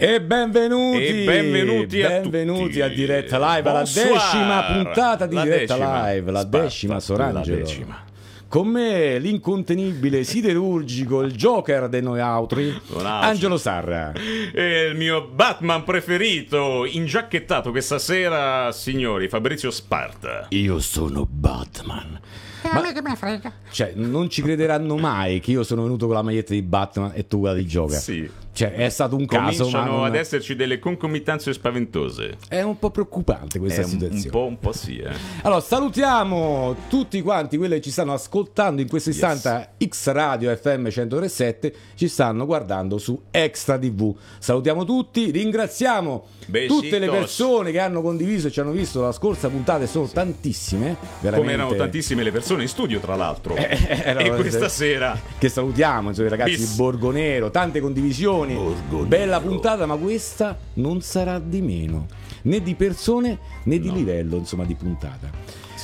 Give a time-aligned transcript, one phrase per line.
[0.00, 2.80] E benvenuti, E benvenuti a benvenuti tutti.
[2.82, 6.08] a Diretta Live, alla decima puntata di La Diretta decima.
[6.12, 7.56] Live, la Sparta, decima la Sorangelo.
[7.56, 8.04] decima.
[8.46, 12.80] Con me l'incontenibile siderurgico, il Joker dei noi altri.
[13.02, 14.12] Angelo Sarra.
[14.12, 20.46] E il mio Batman preferito, ingiacchettato questa sera, signori, Fabrizio Sparta.
[20.50, 22.20] Io sono Batman.
[22.62, 23.52] E a me che me frega?
[23.70, 27.26] Cioè, non ci crederanno mai che io sono venuto con la maglietta di Batman e
[27.26, 27.98] tu quella di Joker.
[27.98, 28.30] Sì.
[28.58, 32.38] Cioè, è stato un caso, ma Cominciano non- ad esserci delle concomitanze spaventose.
[32.48, 34.24] è un po' preoccupante questa È un, situazione.
[34.24, 35.12] un po', un po' sì, eh.
[35.42, 40.88] Allora, salutiamo tutti quanti quelli che ci stanno ascoltando in questo istante X Radio FM
[40.88, 44.12] 1037, ci stanno guardando su Extra TV.
[44.38, 46.80] Salutiamo tutti, ringraziamo Besitos.
[46.80, 50.96] tutte le persone che hanno condiviso e ci hanno visto la scorsa puntata, sono tantissime,
[51.20, 51.36] veramente.
[51.36, 53.54] Come erano tantissime le persone in studio, tra l'altro.
[53.54, 56.70] erano- e questa sera Che salutiamo, insomma, i ragazzi Bis.
[56.70, 58.47] di Borgonero, tante condivisioni.
[58.54, 59.06] Borgonero.
[59.06, 62.06] Bella puntata, ma questa non sarà di meno,
[62.42, 65.30] né di persone né di livello, insomma, di puntata.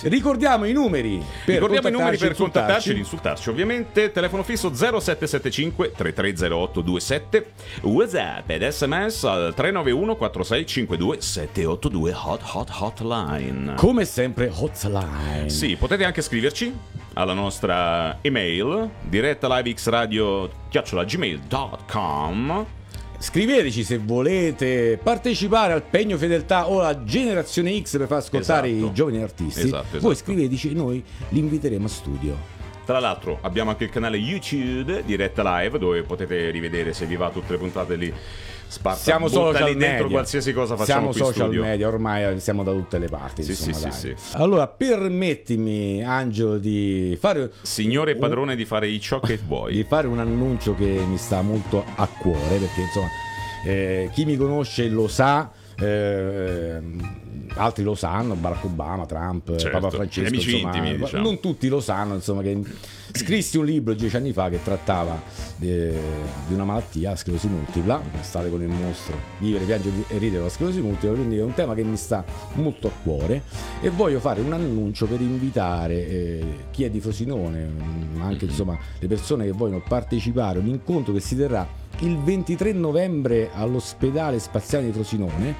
[0.02, 2.98] Ricordiamo i numeri per Ricordiamo i numeri per contattarci insultarci.
[2.98, 3.48] insultarci.
[3.48, 7.46] Ovviamente, telefono fisso 0775 330827,
[7.82, 13.74] WhatsApp ed SMS al 391 4652 782 Hot Hot Hotline.
[13.76, 15.48] Come sempre, hotline.
[15.48, 16.74] Sì, potete anche scriverci
[17.14, 20.50] alla nostra email diretta livexradio
[21.06, 22.66] gmail.com
[23.18, 28.86] Scriveteci se volete partecipare al Pegno Fedeltà o alla Generazione X per far ascoltare Esatto.
[28.86, 29.60] i giovani artisti.
[29.60, 30.14] Esatto, Voi esatto.
[30.32, 32.36] scriveteci e noi li inviteremo a studio.
[32.84, 37.30] Tra l'altro abbiamo anche il canale YouTube diretta live dove potete rivedere se vi va
[37.30, 38.12] tutte le puntate lì.
[38.66, 40.06] Sparta, Siamo social lì dentro media.
[40.08, 41.62] qualsiasi cosa facciamo Siamo social studio.
[41.62, 43.42] media, ormai siamo da tutte le parti.
[43.42, 49.20] Sì, insomma, sì, sì, Allora, permettimi, Angelo, di fare, Signore e padrone di fare ciò
[49.20, 49.72] che vuoi.
[49.74, 53.08] di fare un annuncio che mi sta molto a cuore, perché insomma,
[53.66, 55.50] eh, chi mi conosce lo sa.
[55.76, 56.80] eh,
[57.56, 61.22] altri lo sanno, Barack Obama, Trump, Certo, Papa Francesco, amici insomma, intimi, diciamo.
[61.22, 62.60] non tutti lo sanno, insomma, che
[63.16, 65.22] scrissi un libro dieci anni fa che trattava
[65.60, 65.96] eh,
[66.48, 70.44] di una malattia, la sclerosi multipla, state con il mostro, vivere, piangere e ridere con
[70.46, 72.24] la sclerosi multipla, quindi è un tema che mi sta
[72.54, 73.42] molto a cuore
[73.80, 77.70] e voglio fare un annuncio per invitare eh, chi è di Frosinone,
[78.14, 81.66] ma anche insomma le persone che vogliono partecipare a un incontro che si terrà
[82.00, 85.54] il 23 novembre all'ospedale spaziale di Frosinone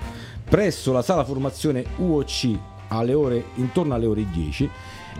[0.44, 4.68] presso la sala formazione UOC alle ore, intorno alle ore 10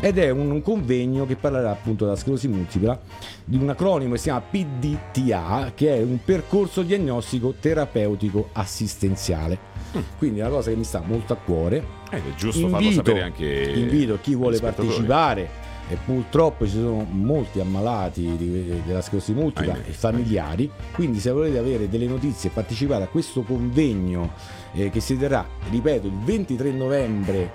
[0.00, 3.00] ed è un convegno che parlerà appunto della sclerosi multipla
[3.44, 9.72] di un acronimo che si chiama PDTA che è un percorso diagnostico terapeutico assistenziale.
[10.18, 11.84] Quindi è una cosa che mi sta molto a cuore.
[12.10, 17.60] Eh, è giusto farlo sapere anche invito chi vuole partecipare e purtroppo ci sono molti
[17.60, 20.70] ammalati di- della sclerosi multipla e familiari.
[20.92, 24.32] quindi se volete avere delle notizie e partecipare a questo convegno
[24.72, 27.50] eh, che si terrà ripeto il 23 novembre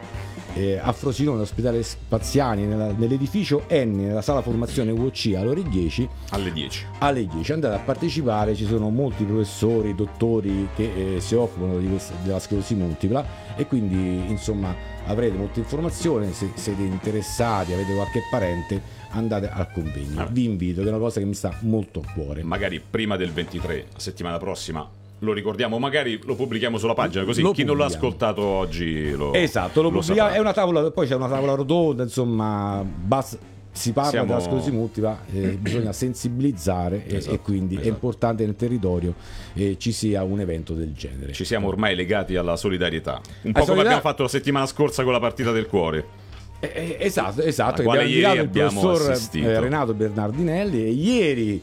[0.55, 6.07] eh, a Frosinone all'ospedale Spaziani nella- nell'edificio N nella sala formazione UOC alle ore 10
[6.31, 6.85] alle 10.
[6.99, 11.87] alle 10 andate a partecipare ci sono molti professori dottori che eh, si occupano di
[11.87, 14.73] questa- della sclerosi multipla e quindi insomma
[15.05, 18.81] avrete molte informazioni se siete interessati avete qualche parente
[19.11, 20.27] andate al convegno Ah.
[20.31, 23.31] vi invito che è una cosa che mi sta molto a cuore Magari prima del
[23.31, 24.87] 23, la settimana prossima
[25.19, 28.07] lo ricordiamo, magari lo pubblichiamo sulla pagina così Lo chi non l'ha pubblichiamo.
[28.15, 30.35] ascoltato oggi lo esatto lo pubblichiamo saprà.
[30.35, 33.37] è una tavola poi c'è una tavola rotonda insomma basta
[33.71, 37.93] si parla Siamo- della sclerosi multipla eh, bisogna sensibilizzare e- e, Esatto, quindi è esatto.
[37.93, 39.13] importante nel territorio
[39.53, 43.19] eh, ci sia un evento del genere Ci siamo ormai legati alla solidarietà.
[43.43, 46.05] Un po' come abbiamo fatto la settimana scorsa con la partita del cuore.
[46.61, 47.81] Eh, eh, esatto, esatto.
[47.81, 51.61] Abbiamo ieri invitato il abbiamo professor eh, Renato Bernardinelli e ieri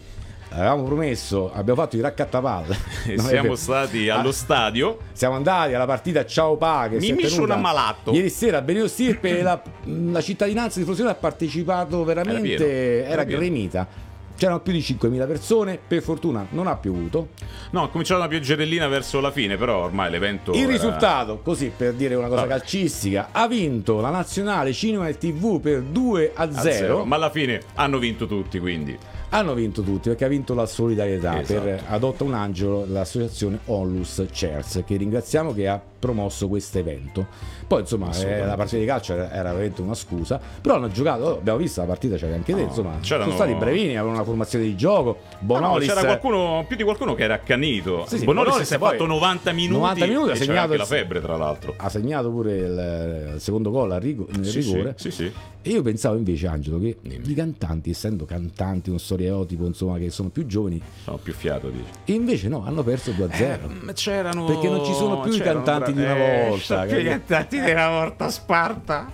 [0.50, 2.00] avevamo promesso, abbiamo fatto i.
[2.00, 4.98] E è siamo stati Ah, allo stadio.
[5.12, 8.12] siamo andati alla partita Ciao Pa che Mi mi sono ammalato.
[8.12, 13.24] Ieri sera Benio Stirpe la, la cittadinanza di Frosinone ha partecipato veramente, Era pieno, era,
[13.24, 13.40] pieno.
[13.40, 14.04] gremita.
[14.36, 17.28] C'erano più di 5.000 persone, per fortuna non ha piovuto.
[17.70, 20.52] No, ha cominciato una pioggerellina verso la fine, però ormai l'evento.
[20.52, 22.58] Il era- risultato, così per dire una cosa Vabbè.
[22.58, 26.58] calcistica, ha vinto la nazionale Cinema e TV per 2 a 0.
[26.58, 27.04] a zero.
[27.06, 28.98] Ma alla fine hanno vinto tutti, quindi.
[29.30, 31.60] Hanno vinto tutti perché ha vinto la solidarietà Esatto.
[31.60, 37.26] per Adotta un Angelo, l'associazione Onlus Chairs, che ringraziamo che ha promosso questo evento.
[37.66, 41.24] Poi insomma eh, la partita di calcio era, era veramente una scusa, però hanno giocato,
[41.24, 44.24] oh, abbiamo visto la partita, c'era anche te, No, insomma, sono stati brevini, avevano una
[44.24, 48.04] formazione di gioco, No, Bonolis c'era qualcuno, più di qualcuno che era accanito.
[48.06, 49.74] Sì, sì, Bonolis, Bonolis si è fatto 90 minuti.
[49.80, 51.74] 90 minuti, ha segnato anche la il- febbre, tra l'altro.
[51.76, 54.94] ha segnato pure il, il secondo gol al rigo- nel Sì, rigore.
[54.96, 55.32] sì, sì.
[55.62, 59.66] E io pensavo invece, Angelo, che i cantanti, essendo cantanti, un storia nazionale o tipo
[59.66, 60.80] insomma che sono più giovani.
[61.02, 61.82] Sono più fiato di.
[62.04, 63.88] E invece no, hanno perso 2-0.
[63.88, 64.44] Eh, c'erano.
[64.44, 65.58] Perché non ci sono più i c'erano
[65.92, 67.10] cantanti di una bra- volta, sono più i capito?
[67.10, 69.10] cantanti di una volta Sparta.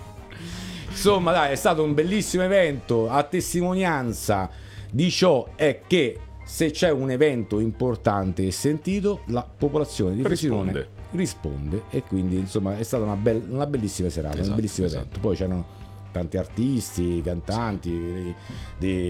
[0.89, 3.09] Insomma, dai, è stato un bellissimo evento.
[3.09, 4.51] A testimonianza
[4.91, 10.73] di ciò è che se c'è un evento importante e sentito, la popolazione di Frosinone
[10.73, 10.89] Risponde.
[11.13, 11.83] risponde.
[11.91, 15.03] E quindi, insomma, è stata una, bel- una bellissima serata, Esatto, un bellissimo esatto.
[15.05, 15.21] evento.
[15.21, 15.65] Poi c'erano
[16.13, 18.35] tanti artisti, cantanti di,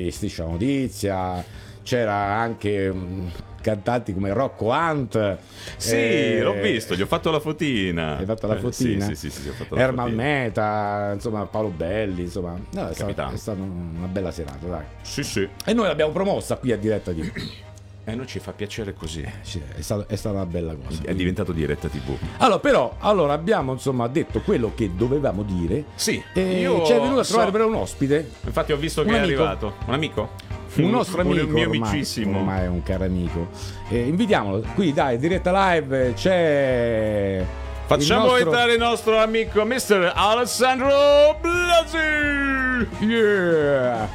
[0.04, 1.44] di Striscia Notizia.
[1.82, 3.26] C'era anche mm,
[3.62, 5.38] cantanti come Rocco Hunt.
[5.78, 8.18] Sì, eh, l'ho visto, gli ho fatto la fotina.
[8.18, 9.06] Hai fatto la Eh, fotina?
[9.06, 10.22] Sì, sì, sì, sì, Ermal fotina.
[10.22, 14.84] Meta, insomma Paolo Belli, insomma, no, è, stata, è stata una bella serata, dai.
[15.00, 15.48] Sì, sì.
[15.64, 17.30] E noi l'abbiamo promossa qui a diretta TV.
[18.04, 19.24] E noi ci fa piacere così.
[19.42, 21.02] Sì, è, stato- è stata una bella cosa.
[21.04, 22.16] È diventato diretta TV.
[22.38, 25.84] Allora, però, allora abbiamo insomma detto quello che dovevamo dire.
[25.94, 29.02] Sì, E io ci è venuto a so- trovare per un ospite, Infatti ho visto
[29.02, 29.42] Un che è amico.
[29.42, 29.74] arrivato.
[29.86, 30.30] Un amico?
[30.74, 32.38] Un nostro amico, Un mio ormai, amicissimo.
[32.38, 33.48] ormai è un caro amico.
[33.88, 37.44] E invitiamolo qui, dai, diretta live c'è.
[37.86, 40.12] Facciamo il nostro- entrare il nostro amico Mr.
[40.14, 42.88] Alessandro Blasi.
[43.04, 44.08] Yeah!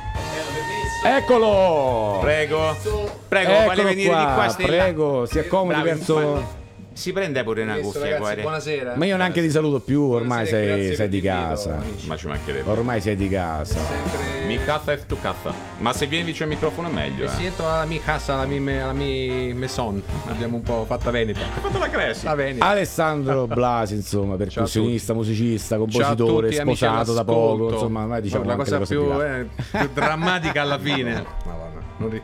[1.05, 2.17] Eccolo!
[2.21, 2.75] Prego.
[3.27, 4.67] Prego, Eccolo vuole venire qua, di qua, Stella?
[4.67, 6.56] prego, si accomodi Bravo, verso-.
[6.97, 8.41] Si prende pure una cuffia, guarda.
[8.41, 8.95] buonasera.
[8.95, 11.75] Ma io neanche ti saluto più, ormai Buonasera, sei, grazie sei per di l'invito, casa.
[11.77, 12.07] amici.
[12.07, 12.69] Ma ci mancherebbe.
[12.71, 13.79] Ormai sei di casa.
[13.79, 14.45] Sempre...
[14.47, 15.53] Mi cazza e tu cazza.
[15.77, 17.27] Ma se vieni vicino al microfono è meglio, eh.
[17.29, 20.01] Siento alla mia casa, alla mia, alla mia maison.
[20.25, 21.39] Abbiamo un po' fatta veneta.
[21.41, 22.25] Hai fatto la cresci.
[22.25, 22.65] La veneta.
[22.65, 27.73] Alessandro Blasi, insomma, percussionista, musicista, compositore, tutti, amici sposato da poco.
[27.73, 29.37] Insomma, ormai diciamo la anche cosa le cose più, di là.
[29.37, 29.45] eh,
[29.85, 31.13] più drammatica alla fine.
[31.45, 32.21] Madonna, non ri-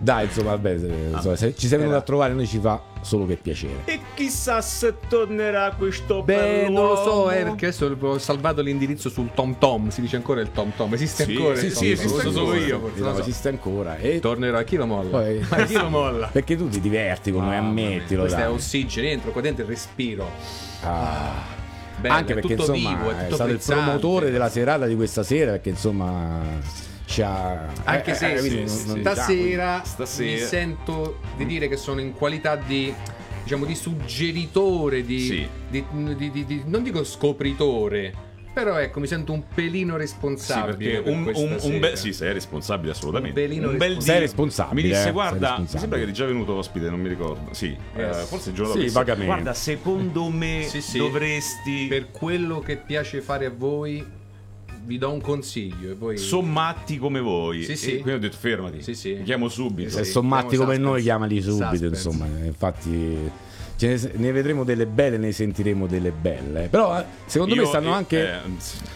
[0.00, 2.80] Dai, insomma, vabbè, se- insomma, se ci sei venuto Era- a trovare, noi ci fa
[3.00, 3.80] solo che piacere.
[3.84, 7.30] E chissà se tornerà questo Beh, non lo so, bell'uomo.
[7.30, 9.88] eh, perché adesso ho salvato l'indirizzo sul Tom Tom.
[9.88, 10.92] Si dice ancora il Tom Tom.
[10.94, 11.56] Esiste Sì, ancora?
[11.56, 12.66] sì, il sì, esiste so solo ancora.
[12.66, 12.78] io.
[12.80, 13.20] forse, No, so.
[13.20, 13.96] esiste ancora.
[13.98, 15.10] E Tornerà chi lo molla?
[15.10, 16.28] Poi- Ma chi lo molla?
[16.28, 18.20] perché tu ti diverti con noi, mia, ammettilo.
[18.22, 20.30] Questo è ossigeno, entro qua dentro e respiro.
[20.82, 21.56] Ah.
[22.00, 24.94] Bello, Anche è perché tutto insomma vivo, è è stato il promotore della serata di
[24.94, 26.38] questa sera perché insomma
[27.08, 29.00] ci ha Anche eh, se eh, sì, sì, non- sì.
[29.00, 30.30] stasera, Stasera.
[30.30, 32.92] mi sento di dire che sono in qualità di
[33.42, 35.48] diciamo di suggeritore di, Sì.
[35.70, 40.76] di- di- di- di- non dico scopritore però ecco mi sento un pelino Sì, responsabile
[40.76, 43.40] perché per un, un, un bel sì, sei responsabile assolutamente.
[43.40, 44.02] Un pelino bel responsabile.
[44.12, 46.90] Sei responsabile, Mi eh, disse sei "Guarda, mi responsabile." sembra che eri già venuto ospite,
[46.90, 47.54] non mi ricordo.
[47.54, 48.26] Sì, eh, Yes.
[48.26, 48.92] forse il giorno Sì, dopo.
[48.92, 49.26] vagamente.
[49.26, 50.98] Guarda, secondo me Sì, sì.
[50.98, 54.04] dovresti per quello che piace fare a voi
[54.88, 57.62] vi do un consiglio e voi sommatti come voi.
[57.62, 57.90] Sì, E sì.
[58.00, 58.82] quindi ho detto fermati.
[58.82, 59.12] Sì, sì.
[59.16, 59.90] Mi chiamo subito.
[59.90, 60.90] se Sì, sono matti chiamo come suspense.
[60.94, 61.86] noi chiamali subito Suspense.
[62.08, 63.30] insomma infatti
[63.86, 67.90] ne, ne vedremo delle belle ne sentiremo delle belle però eh, secondo me Io, stanno
[67.90, 68.38] eh, anche eh,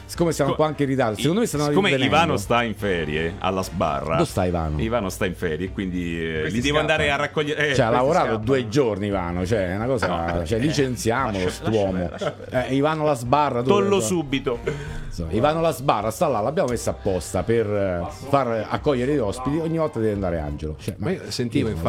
[0.07, 2.15] siccome siamo un po' anche in ritardo secondo me stanno Siccome venendo.
[2.15, 4.17] Ivano sta in ferie alla sbarra.
[4.17, 4.81] Dove sta Ivano?
[4.81, 7.71] Ivano sta in ferie, quindi eh, li devo andare a raccogliere.
[7.71, 8.45] eh, cioè ha lavorato scappano.
[8.45, 12.11] due giorni Ivano cioè è una cosa no, cioè, eh, licenziamolo st'uomo.
[12.51, 14.59] Eh, Ivano la sbarra dove- Tollo subito.
[15.07, 19.79] Insomma, Ivano la sbarra sta là l'abbiamo messa apposta per far accogliere gli ospiti ogni
[19.79, 21.85] volta deve andare Angelo cioè, Ma io sentivo io lo so.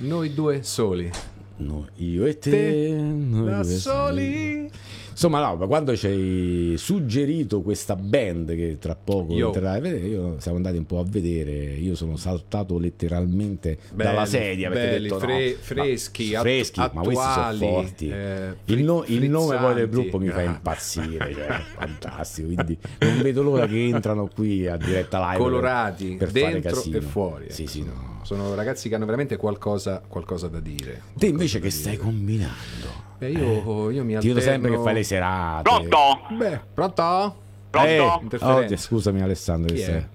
[0.00, 1.10] Noi due soli.
[1.56, 4.70] No, io e te, noi da due soli
[5.14, 9.46] Insomma, ma quando ci hai suggerito questa band che tra poco Io.
[9.46, 11.52] entrerai a vedere, io siamo andati un po' a vedere.
[11.52, 16.80] Io sono saltato letteralmente dalla Belli, sedia perché belli, detto, fre- no, freschi, ma, freschi,
[16.80, 18.08] ma questi sono attuali, forti.
[18.08, 22.48] eh, il, no- il nome poi del gruppo mi fa impazzire, cioè, fantastico.
[22.48, 26.82] Quindi non vedo l'ora che entrano qui a diretta live colorati per, per fare dentro
[26.82, 27.44] e fuori.
[27.50, 28.20] Sì, ecco, sì, sono, no.
[28.24, 31.02] sono ragazzi che hanno veramente qualcosa, qualcosa da dire.
[31.16, 33.03] Te invece che stai combinando?
[33.18, 35.62] Eh, io, io mi Ti vedo sempre che fai le serate.
[35.62, 36.20] Pronto?
[36.34, 37.36] Beh, pronto?
[37.70, 38.36] Pronto?
[38.36, 40.06] Eh, oh, scusami Alessandro, è?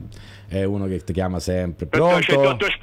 [0.48, 0.64] è?
[0.64, 1.86] uno che ti chiama sempre.
[1.88, 2.20] Pronto?
[2.20, 2.78] C'è il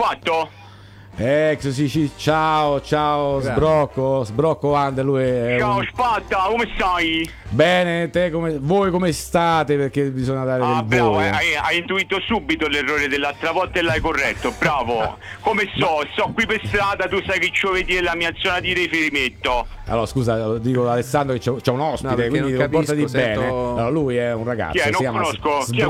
[1.19, 3.53] Ex, sì, sì, ciao, ciao, Grazie.
[3.53, 7.31] Sbrocco, Sbrocco Wanda, lui è Ciao un- Spatta, come stai?
[7.49, 8.59] Bene, te come...
[8.61, 9.77] voi come state?
[9.79, 11.25] Perché bisogna dare Ah, del bravo, voi.
[11.25, 15.17] eh, hai, hai intuito subito l'errore dell'altra volta e l'hai corretto, bravo.
[15.41, 18.61] Come so, sto qui per strada, tu sai che ci vedi è la mia zona
[18.61, 19.67] di riferimento.
[19.87, 23.19] Allora, scusa, dico ad Alessandro che c'è, c'è un ospite, No, quindi non comportati capisco,
[23.19, 23.35] bene.
[23.37, 24.83] sento- Allora, lui è un ragazzo, Chi è?
[24.83, 25.65] si Non chiama conosco.
[25.73, 25.85] Chi è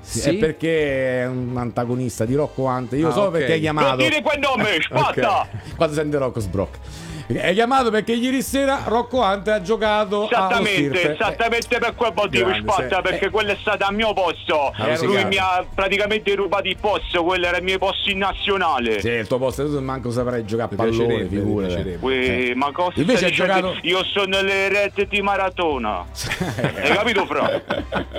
[0.00, 0.28] Sì, Sì?
[0.30, 2.92] È perché è un antagonista di Rocco Hunt.
[2.92, 3.30] Io Ah, so ok.
[3.32, 3.96] perché hai Non chiamato.
[3.96, 5.48] dire quel nome, Spatta!
[5.76, 6.78] Quando sente Rocco Sbrock.
[7.38, 11.12] Hai chiamato perché ieri sera Rocco Ante ha giocato a Esattamente, Stirpe.
[11.12, 13.02] esattamente per quel motivo Grande, spatta sì.
[13.02, 14.72] perché quello è stato al mio posto.
[14.76, 19.00] Ah, Lui mi ha praticamente rubato il posto, quello era il mio posto in nazionale.
[19.00, 21.98] Sì, il tuo posto tu manco saprai giocare a pallone, piacerebbe.
[22.00, 23.68] Ue, ma cosa Invece stai ha dicendo?
[23.74, 26.04] giocato- Io sono le rette di maratona.
[26.56, 27.62] Hai capito, Fra?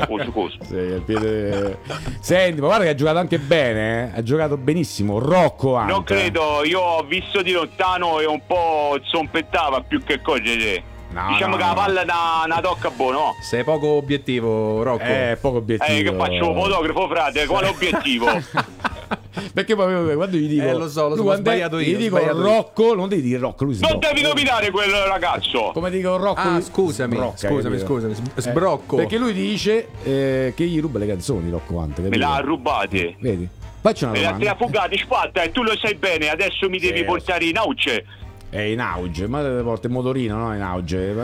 [0.07, 0.55] Cosa, cosa?
[0.61, 1.79] Sì, piede-
[2.21, 4.19] Senti, ma guarda che ha giocato anche bene, eh?
[4.19, 5.19] ha giocato benissimo.
[5.19, 5.91] Rocco Ante.
[5.91, 10.83] Non credo, io ho visto di lontano e un po' zompettava più che cose.
[11.11, 11.73] No, diciamo no, che la no.
[11.73, 13.33] palla na, na tocca buono.
[13.41, 15.03] Sei poco obiettivo, Rocco.
[15.03, 15.97] Eh, poco obiettivo.
[15.99, 17.45] Eh, che faccio fotografo, frate?
[17.47, 18.27] Quale obiettivo?
[19.53, 22.37] Perché poi quando gli dico Eh, lo so, lo so, sbagliato io, Gli dico sbagliato
[22.37, 22.43] io.
[22.43, 25.71] Rocco, non devi dire Rocco, lui si non devi nominare quel ragazzo.
[25.73, 26.39] Come dico Rocco.
[26.39, 28.95] Ah, lui scusami, sbrocca, scusami, scusami, Eh, sbrocco.
[28.95, 33.15] Perché lui dice eh, che gli ruba le canzoni Rocco Ante, Me l'ha rubate.
[33.19, 33.47] Vedi?
[33.81, 34.45] Faccio una Me l'ha domanda.
[34.55, 38.05] trafugate, spatta, e tu lo sai bene, adesso mi devi portare in auge.
[38.51, 40.53] È in auge, ma te porta il motorino, no?
[40.53, 40.99] In auge.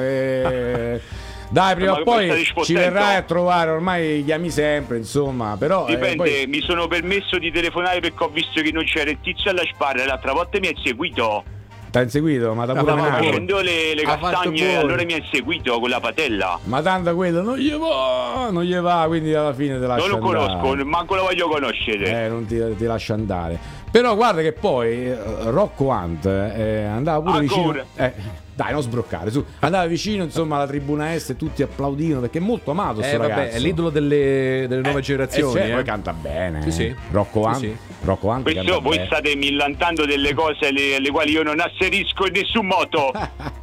[0.97, 1.01] Eh,
[1.49, 5.87] Dai, prima Ma o poi ci verrai a trovare, ormai chiami sempre, insomma, però...
[5.87, 9.17] eh, Dipende, poi- mi sono permesso di telefonare perché ho visto che non c'era il
[9.21, 11.43] tizio alla sbarra, l'altra volta mi ha seguito.
[11.89, 13.23] T'ha inseguito, ma da pure ma- menare.
[13.27, 16.59] Facendo le, le castagne, allora mi ha inseguito con la patella.
[16.65, 20.19] Ma tanto quello non gli va, non gli va, quindi alla fine te lascia Non
[20.19, 20.59] lo andare.
[20.59, 22.25] conosco, manco lo voglio conoscere.
[22.25, 23.57] Eh, non ti, ti lascia andare.
[23.89, 25.17] Però guarda che poi eh,
[25.49, 27.81] Rocco Hunt eh, andava pure Ancora?
[27.83, 28.05] vicino.
[28.05, 28.13] eh,
[28.53, 29.43] dai, non sbroccare, su.
[29.59, 33.17] Andava vicino, insomma, alla tribuna est e tutti applaudivano perché è molto amato sto Eh,
[33.17, 33.55] vabbè, ragazzo.
[33.55, 35.53] è l'idolo delle, delle nuove Eh, generazioni.
[35.59, 35.73] cioè, eh.
[35.73, 36.61] poi canta bene.
[36.63, 36.95] Sì, sì.
[37.11, 37.57] Rocco Sì, Hunt.
[37.57, 37.77] sì.
[38.03, 39.05] Rocco Hunt Questo canta voi bene.
[39.07, 43.11] state millantando delle cose alle, alle quali io non asserisco in nessun modo.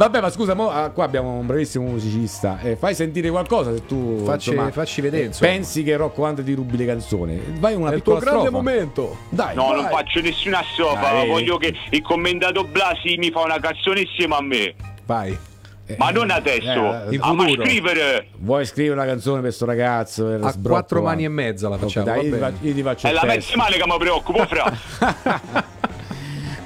[0.00, 2.58] Vabbè, ma scusa, mo, ah, qua abbiamo un bravissimo musicista.
[2.62, 5.50] Eh, fai sentire qualcosa se tu Facci- insomma, facci vedere, insomma.
[5.50, 7.38] Pensi che Rocco Hunt ti rubi le canzoni.
[7.58, 8.62] Vai una È il tuo piccola grande strofa.
[8.70, 9.16] momento.
[9.28, 9.82] Dai, No, vai.
[9.82, 11.28] non faccio nessuna strofa, Dai.
[11.28, 14.74] voglio che il commendato Blasi mi fa una canzone insieme a me.
[15.04, 15.36] Vai.
[15.84, 18.28] Eh, Ma non adesso, eh, in ah, ma scrivere.
[18.38, 20.24] Vuoi scrivere una canzone per sto ragazzo?
[20.24, 22.06] Per A sbrocco, quattro mani e mezza la facciamo.
[22.06, 22.50] dai, va io, ti bene.
[22.52, 25.68] faccio- io ti faccio È il la male che mi preoccupo, fra.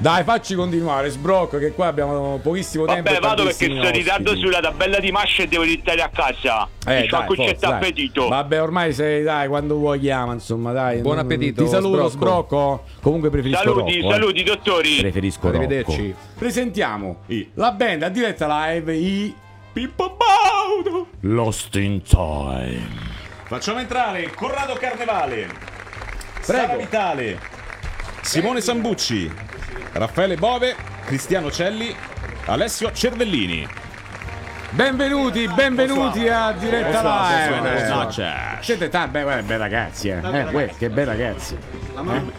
[0.05, 3.11] Dai, facci continuare, sbrocco, che qua abbiamo pochissimo tempo.
[3.11, 6.69] Vabbè, vado perché sono in ritardo sulla tabella di marcia e devo rientrare a casa.
[6.87, 7.73] Eh, fa dai, forza, dai.
[7.73, 8.29] appetito.
[8.29, 11.01] Vabbè, ormai sei, dai, quando vuoi chiama, insomma, dai.
[11.01, 12.83] Buon Non- appetito, Ti saluto, Sbrocco.
[12.83, 12.85] sbrocco.
[13.01, 14.13] Comunque preferisco Saluti, Rocco, eh.
[14.13, 14.97] saluti, dottori.
[14.97, 16.07] Preferisco Arrivederci.
[16.09, 16.19] Rocco.
[16.39, 17.51] Presentiamo I.
[17.55, 19.35] la band a diretta live, i
[19.73, 21.07] Pippo Baudo.
[21.21, 22.83] Lost in Time.
[23.45, 25.49] Facciamo entrare Corrado Carnevale,
[26.43, 27.41] Sara Vitale,
[28.21, 29.33] Simone Sambucci,
[29.97, 30.75] Raffaele Bove,
[31.05, 31.95] Cristiano Celli,
[32.47, 33.65] Alessio Cervellini.
[34.75, 37.59] Benvenuti, benvenuti a diretta live.
[37.61, 38.59] Buonasera.
[38.61, 40.19] Siete tanti, beh, guarda, bei ragazzi, eh.
[40.21, 41.57] eh uè, che bei ragazzi.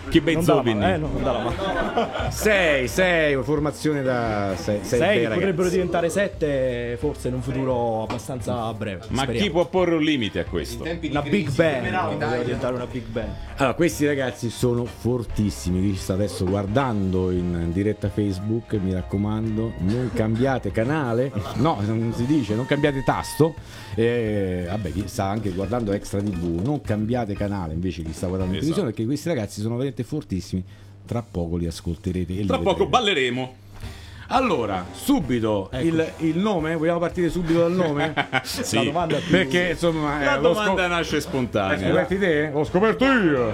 [0.09, 0.83] Che bei zobini.
[0.83, 2.31] Eh, no, non dà la mano.
[2.31, 8.73] Sei, sei, formazione da sei, sei, Sei potrebbero diventare sette, forse in un futuro abbastanza
[8.73, 9.05] breve.
[9.09, 9.45] Ma speriamo.
[9.45, 10.83] chi può porre un limite a questo?
[10.83, 13.29] Una big band, poteva diventare una big band.
[13.55, 15.79] Allora, questi ragazzi sono fortissimi.
[15.91, 21.31] Chi sta adesso guardando in diretta Facebook, mi raccomando, non cambiate canale.
[21.55, 23.55] No, non si dice, non cambiate tasto.
[23.95, 28.53] E, vabbè, chi sta anche guardando Extra TV, non cambiate canale invece chi sta guardando
[28.53, 28.73] in Esatto.
[28.75, 30.63] televisione, perché questi ragazzi sono veramente fortissimi.
[31.05, 32.45] Tra poco li ascolterete.
[32.45, 33.63] Tra poco balleremo.
[34.27, 35.85] Allora, subito Ecco.
[35.85, 38.13] il, il nome, vogliamo partire subito dal nome?
[38.43, 38.75] Sì.
[38.77, 39.29] La domanda più...
[39.31, 41.87] Perché insomma, La eh, domanda scop- nasce L'hai spontanea.
[41.87, 42.49] scoperti te?
[42.51, 43.53] L'ho scoperto io!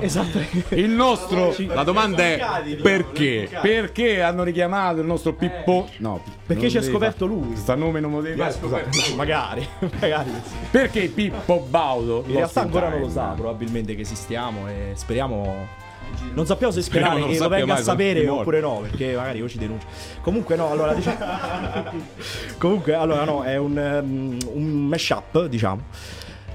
[0.00, 0.40] Esatto.
[0.70, 2.40] Il nostro La domanda è
[2.82, 3.48] perché?
[3.60, 5.88] Perché hanno richiamato il nostro Pippo?
[5.98, 7.56] No, Perché ci ha scoperto lui?
[7.56, 8.40] Sta nome non lo devi
[9.16, 9.66] magari,
[10.00, 10.30] magari.
[10.70, 12.24] Perché Pippo Baudo?
[12.26, 15.84] In realtà ancora non lo sa probabilmente che esistiamo e speriamo...
[16.34, 19.58] Non sappiamo se sperare che lo venga a sapere oppure no, perché magari io ci
[19.58, 19.86] denuncio.
[20.20, 21.16] Comunque no, allora diciamo...
[22.58, 25.84] Comunque allora no, è un, um, un mashup, diciamo.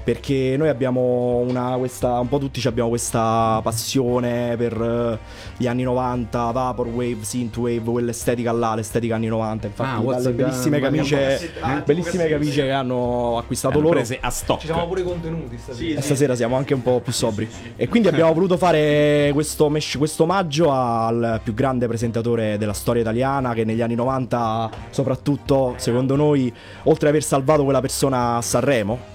[0.04, 2.18] Perché noi abbiamo una questa.
[2.18, 5.18] Un po' tutti ci abbiamo questa passione per eh,
[5.56, 9.66] gli anni 90, Vaporwave, Synthwave, quell'estetica là, l'estetica anni 90.
[9.68, 10.90] Infatti, Ah, dalle the bellissime gun?
[10.90, 11.50] camicie,
[11.84, 14.00] bellissime camicie che hanno acquistato Hanno loro.
[14.20, 14.66] a stock.
[14.86, 15.98] pure contenuti stasera.
[15.98, 17.48] E stasera siamo anche un po' più sobri.
[17.76, 23.02] E quindi abbiamo voluto fare questo, mesh- questo omaggio al più grande presentatore della storia
[23.02, 26.52] italiana che negli anni 90, soprattutto secondo noi,
[26.84, 29.11] oltre ad aver salvato quella persona a Sanremo,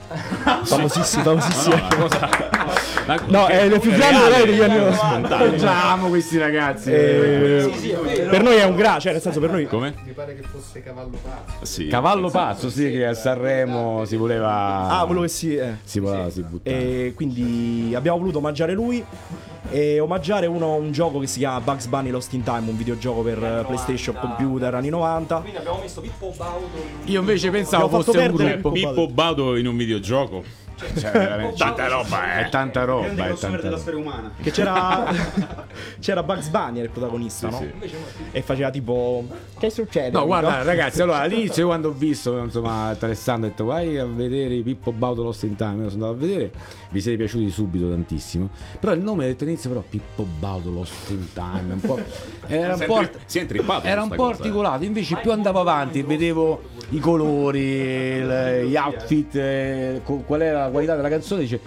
[0.65, 1.71] 咱们一起，咱们一起。
[3.15, 3.39] Famosissimo.
[3.39, 5.37] No, è il più grande dai, degli anni 90.
[5.37, 6.91] Appoggiamo questi ragazzi.
[6.91, 9.93] Eh, per noi è un gra, cioè nel senso per noi Come?
[10.03, 11.65] Mi pare che fosse Cavallo Pazzo.
[11.65, 11.87] Sì.
[11.87, 14.89] Cavallo pazzo, sì, che a Sanremo si voleva.
[14.89, 15.77] Ah, quello che si eh.
[15.83, 16.75] si voleva si buttare.
[16.75, 19.03] E quindi abbiamo voluto omaggiare lui
[19.69, 23.21] e omaggiare uno, un gioco che si chiama Bugs Bunny Lost in Time, un videogioco
[23.21, 25.35] per eh, PlayStation, computer, anni 90.
[25.37, 28.71] Quindi abbiamo messo Pippo Baudo in Io invece pensavo fosse un gruppo.
[28.71, 30.65] Pippo Baudo in un videogioco.
[30.77, 32.49] Cioè, veramente, Tanta roba, è eh.
[32.49, 33.97] tanta grande roba, è tanta della roba.
[33.97, 34.31] umana.
[34.41, 35.05] Che c'era
[35.99, 37.65] c'era Bugs Bunny il protagonista, no?
[38.31, 39.25] E faceva tipo
[39.57, 40.11] Che succede?
[40.11, 44.05] No, amico?" guarda, ragazzi, allora all'inizio quando ho visto, insomma, Alessandro ho detto vai a
[44.05, 46.51] vedere Pippo Baudo Lost in Time, io sono andato a vedere,
[46.89, 48.49] vi siete piaciuti subito tantissimo.
[48.79, 51.99] Però il nome detto all'inizio però Pippo Baudo Lost in Time, un po',
[52.47, 54.35] era un po', è intrippato era un po' cosa, eh.
[54.35, 58.21] articolato, invece più andavo avanti vedevo i colori,
[58.67, 61.59] gli outfit, eh, qual era la qualità della canzone, dice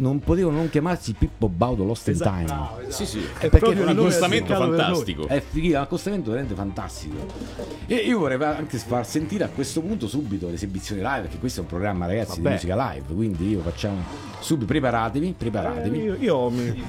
[0.00, 2.68] non potevano non chiamarsi Pippo Baudo Lost in Time.
[2.88, 3.20] Sì, sì.
[3.20, 5.26] È perché proprio Un accostamento fantastico.
[5.28, 7.26] è fighissimo, un accostamento veramente fantastico.
[7.86, 11.62] E io vorrei anche far sentire a questo punto subito l'esibizione live, perché questo è
[11.62, 12.54] un programma, ragazzi, di Vabbè.
[12.54, 13.14] musica live.
[13.14, 14.02] Quindi io facciamo
[14.40, 15.98] subito, preparatevi, preparatevi.
[15.98, 16.82] Io, io mi...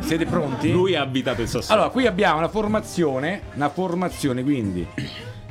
[0.00, 0.72] Siete pronti?
[0.72, 1.80] Lui ha abitato il Sassuolo.
[1.80, 4.86] Allora, qui abbiamo una formazione, una formazione quindi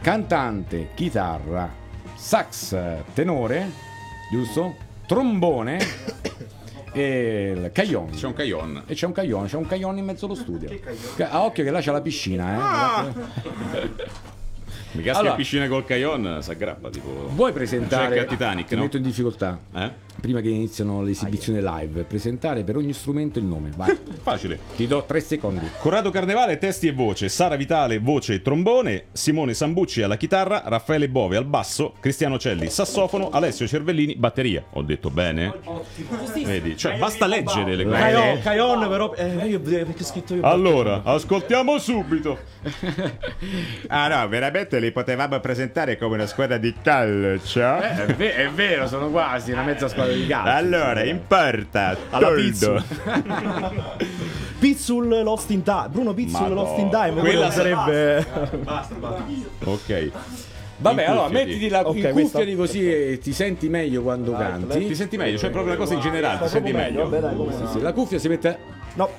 [0.01, 1.71] cantante, chitarra,
[2.15, 2.75] sax,
[3.13, 3.71] tenore,
[4.31, 4.87] giusto?
[5.05, 5.79] Trombone
[6.91, 8.11] e il caglione.
[8.11, 8.83] C'è un caillon.
[8.85, 10.69] E c'è un caglione, c'è un caglione in mezzo allo studio.
[11.17, 13.87] A occhio che là c'è la piscina, eh.
[14.91, 17.29] Mi casca Allora- in piscina col caillon, si aggrappa tipo.
[17.33, 18.15] Vuoi presentare?
[18.15, 18.81] Jack a Titanic, Ti no?
[18.81, 19.59] metto in difficoltà.
[19.75, 20.07] Eh?
[20.19, 23.69] Prima che iniziano le esibizioni live, presentare per ogni strumento il nome.
[23.75, 23.95] Vai.
[24.21, 24.59] Facile.
[24.75, 25.65] Ti do tre secondi.
[25.79, 31.07] Corrado Carnevale, testi e voce, Sara Vitale, voce e trombone, Simone Sambucci alla chitarra, Raffaele
[31.07, 34.65] Bove al basso, Cristiano Celli sassofono, Alessio Cervellini batteria.
[34.73, 35.53] Ho detto bene?
[36.43, 37.95] Vedi, cioè basta leggere le cose.
[37.97, 42.37] Caio- Caion però eh, io perché ho scritto io Allora, ascoltiamo subito.
[43.87, 47.77] Ah no, veramente li potevamo presentare come una squadra di calcio?
[47.77, 50.49] È, ve- è vero, sono quasi una mezza squadra di calcio.
[50.51, 52.83] Allora, in porta, Toldo.
[54.59, 55.87] Pizzul Lost in Time.
[55.89, 56.53] Bruno Pizzul.
[56.53, 58.25] Lost in Time, Quella quella sarebbe
[59.63, 60.11] Ok.
[60.81, 64.87] Vabbè, allora mettiti la Ok, in questa- cuffiati così e ti senti meglio quando canti.
[64.87, 67.03] Ti senti meglio, cioè proprio una cosa in generale, ti senti meglio.
[67.03, 68.57] Vabbè, dai, come Sì, sì, la cuffia si mette.
[68.93, 69.09] No,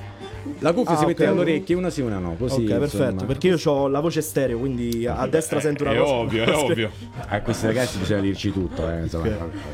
[0.60, 1.30] La cuffia Ah, si mette ok.
[1.30, 2.34] alle orecchie, una sì, una no.
[2.38, 2.62] Così.
[2.64, 3.24] ok, perfetto, insomma.
[3.24, 6.12] perché io ho la voce stereo, quindi a destra sento una È cosa.
[6.12, 6.90] ovvio, è ovvio.
[7.28, 9.28] A questi ragazzi bisogna dirci tutto, eh, insomma.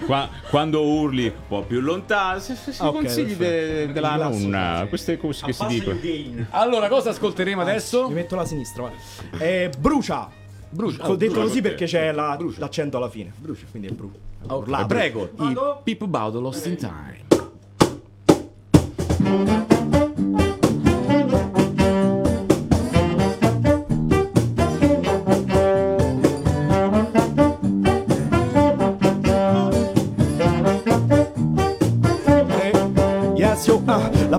[0.05, 4.87] Qua- quando urli un po' più lontano, se, se, se Ok, consigli de- della nonna,
[4.89, 5.99] queste cose che si dicono.
[6.51, 8.09] Allora, cosa ascolteremo adesso?
[8.09, 8.93] Mi metto la sinistra, vai.
[9.39, 10.29] Eh, brucia.
[10.69, 11.09] Brucia.
[11.09, 11.77] Ho detto brucia così perché?
[11.85, 13.33] perché c'è la- l'accento alla fine.
[13.37, 14.11] Brucia, quindi è bru.
[14.49, 14.87] Oh, Urlato.
[14.87, 17.25] prego, i Pip Baudo Lost in Time.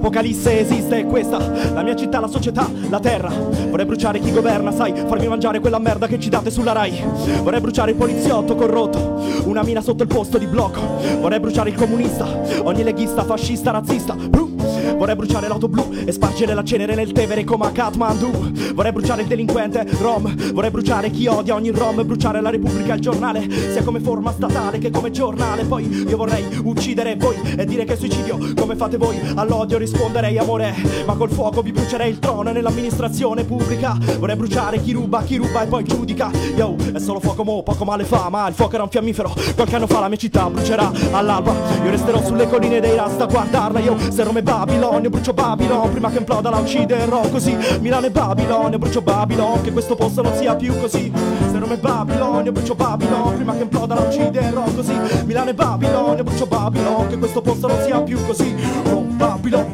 [0.07, 1.37] L'apocalisse esiste, è questa
[1.73, 3.29] La mia città, la società, la terra.
[3.29, 7.03] Vorrei bruciare chi governa, sai Farmi mangiare quella merda che ci date sulla Rai.
[7.43, 10.79] Vorrei bruciare il poliziotto corrotto Una mina sotto il posto di blocco.
[11.19, 12.25] Vorrei bruciare il comunista
[12.63, 14.13] Ogni leghista, fascista, razzista.
[14.13, 14.55] Bru.
[14.97, 18.73] Vorrei bruciare l'auto blu e spargere la cenere nel Tevere come a Kathmandu.
[18.73, 22.05] Vorrei bruciare il delinquente rom Vorrei bruciare chi odia ogni rom.
[22.05, 25.65] Bruciare la Repubblica, il giornale Sia come forma statale che come giornale.
[25.65, 30.38] Poi io vorrei uccidere voi E dire che è suicidio come fate voi All'odio risponderei
[30.38, 33.97] amore Ma col fuoco vi brucerei il trono nell'amministrazione pubblica.
[34.19, 36.29] Vorrei bruciare chi ruba, chi ruba e poi giudica.
[36.55, 39.33] Yo, è solo fuoco mo, poco male fa Ma il fuoco era un fiammifero.
[39.55, 41.53] Qualche anno fa la mia città brucerà all'alba.
[41.83, 43.79] Io resterò sulle colline dei Rasta a guardarla.
[43.79, 45.89] Io se Roma e Babilonia brucio Babilon.
[45.91, 47.57] Prima che imploda la ucciderò così.
[47.79, 49.62] Milano e Babilonia brucio Babilon.
[49.62, 51.12] Che questo posto non sia più così
[51.59, 54.93] Roma e Babilonia brucio Babilon Prima che imploda la ucciderò così.
[55.25, 57.07] Milano e Babilonia brucio Babilon.
[57.07, 58.55] Che questo posto non sia più così.
[58.83, 59.71] Rom Babilon.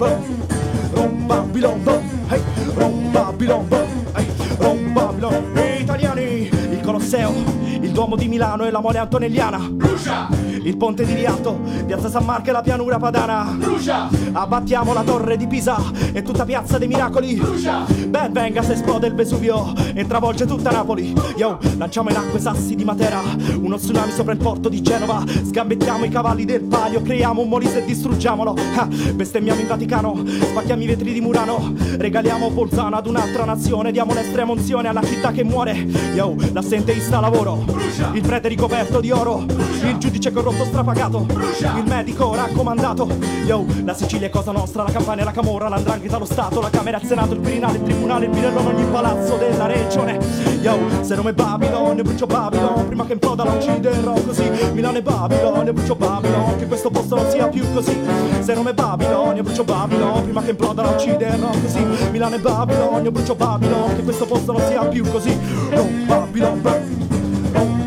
[0.94, 2.42] Rom Babilon hey.
[2.74, 3.68] Rom Babilon
[4.14, 4.28] hey.
[4.58, 5.52] Rom Babilon.
[5.80, 6.53] Italiani
[6.94, 7.34] Colosseo
[7.82, 9.58] Il Duomo di Milano e la Mole Antonelliana.
[9.58, 10.30] Brucia!
[10.62, 13.52] Il Ponte di Rialto Piazza San Marco e la pianura padana.
[13.58, 14.08] Brucia!
[14.32, 15.76] Abbattiamo la torre di Pisa
[16.14, 17.34] E tutta Piazza dei Miracoli.
[17.34, 17.86] Brucia!
[18.08, 21.14] Ben venga se esplode il Vesuvio E travolge tutta Napoli.
[21.36, 23.22] Yo Lanciamo in acque sassi di Matera
[23.60, 25.24] Uno tsunami sopra il porto di Genova.
[25.26, 28.56] Sgambettiamo i cavalli del palio Creiamo un Molise e distruggiamolo.
[28.76, 31.74] Ah, Bestemmiamo il Vaticano Spacchiamo i vetri di Murano.
[31.98, 35.74] Regaliamo Bolzano ad un'altra nazione Diamo l'estrema unzione alla città che muore.
[36.14, 36.36] Yo
[36.84, 37.64] L'assenteista lavoro
[38.12, 43.08] Il prete ricoperto di oro, il giudice corrotto strapagato, il medico raccomandato.
[43.46, 47.00] Yo, la Sicilia è cosa nostra, la campagna, la camorra, l'andrangheta, lo Stato, la Camera,
[47.00, 50.20] il Senato, il Quirinale, il Tribunale, il Pirellone, ogni palazzo della regione.
[50.62, 54.50] Yo, se nome è Babilone, brucio Babilone, prima che imploda la ucciderò così.
[54.74, 57.98] Milano è Babilone, brucio Babilone, che questo posto non sia più così.
[58.40, 61.86] Se nome è Babilone, brucio Babilone, prima che imploda la ucciderò così.
[62.12, 65.38] Milano è Babilone, brucio Babilone, che questo posto non sia più così.
[65.76, 66.73] Oh, Babylon, burn.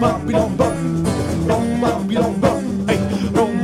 [0.07, 1.05] Babylon, burn.
[1.51, 1.59] Oh,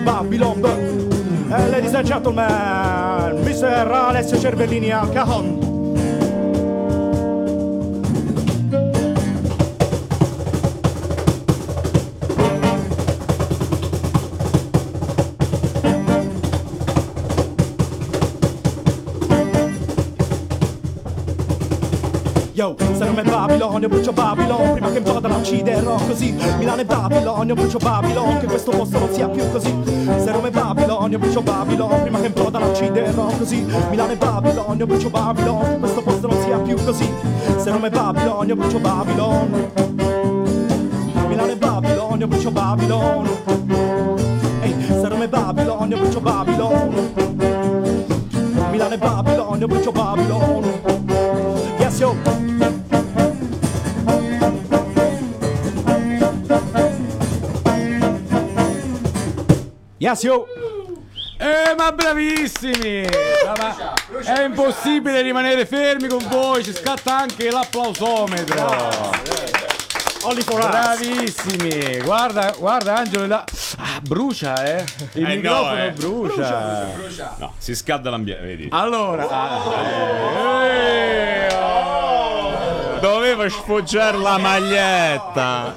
[0.04, 1.10] Babylon, burn.
[1.48, 3.86] Hey, ladies and gentlemen, Mr.
[3.86, 5.61] Alessio Cervellini al cajon.
[23.04, 26.34] Non è Babilonio, brucio Babilon Prima che imploda la ucciderò così.
[26.58, 29.72] Milano è Babilonio, brucio Babilon Che questo posto non sia più così.
[29.72, 33.66] Non è Babilonio, brucio Babilon Prima che imploda la ucciderò così.
[33.90, 37.10] Milano è Babilonio, brucio Babilon Che questo posto non sia più così.
[37.64, 39.70] Non è Babilonio, brucio Babilon
[41.28, 43.28] Milano è Babilonio, brucio Babilon
[44.62, 47.10] Ehi, se non è Babilonio, brucio Babilon
[48.70, 50.71] Milano è Babilonio, brucio Babilon
[60.20, 60.46] Yo
[61.38, 63.04] Eh, ma bravissimi!
[63.44, 69.00] Ma- ma è impossibile rimanere fermi con voi, ci scatta anche l'applausometro.
[70.54, 71.98] Bravissimi!
[72.02, 73.44] Guarda, guarda Angelo, là.
[73.78, 74.84] Ah, brucia, eh?
[75.14, 75.90] Il Eh, no, microfono eh.
[75.90, 77.34] brucia.
[77.38, 78.68] No, si scalda l'ambiente, vedi.
[78.70, 82.98] Allora, ah, eh, oh.
[83.00, 85.74] Doveva sfoggiare la maglietta.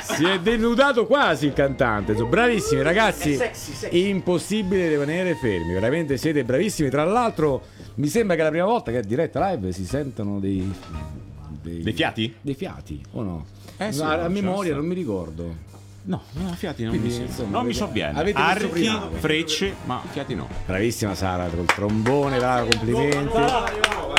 [0.00, 2.12] Si è denudato quasi il cantante.
[2.12, 2.30] insomma.
[2.30, 3.38] Bravissimi ragazzi,
[3.90, 6.90] impossibile rimanere fermi, veramente siete bravissimi.
[6.90, 7.62] Tra l'altro,
[7.96, 10.72] mi sembra che è la prima volta che è diretta live si sentono dei,
[11.62, 12.34] Dei fiati?
[12.40, 13.46] Dei fiati, o no?
[13.76, 15.72] Eh sì, No, a memoria non mi ricordo.
[16.06, 18.18] No, no, fiati non Quindi, mi insomma, Non mi sovviene.
[18.20, 19.08] avete visto Archi, prima.
[19.18, 20.48] frecce, ma fiati no.
[20.66, 23.32] Bravissima Sara col trombone, brava, complimenti.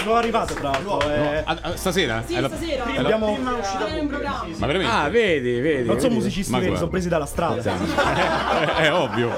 [0.06, 1.42] Non arrivate tra l'altro eh.
[1.46, 2.24] Ah, stasera?
[2.26, 2.86] Sì, È la- stasera.
[2.86, 4.46] è la- Abbiamo- Abbiamo in programma.
[4.58, 4.94] Ma veramente?
[4.94, 5.86] Ah, vedi, vedi.
[5.88, 6.14] Non sono vedi.
[6.16, 6.78] musicisti Ma veri, guarda.
[6.80, 7.62] sono presi dalla strada
[8.78, 9.32] è, è ovvio.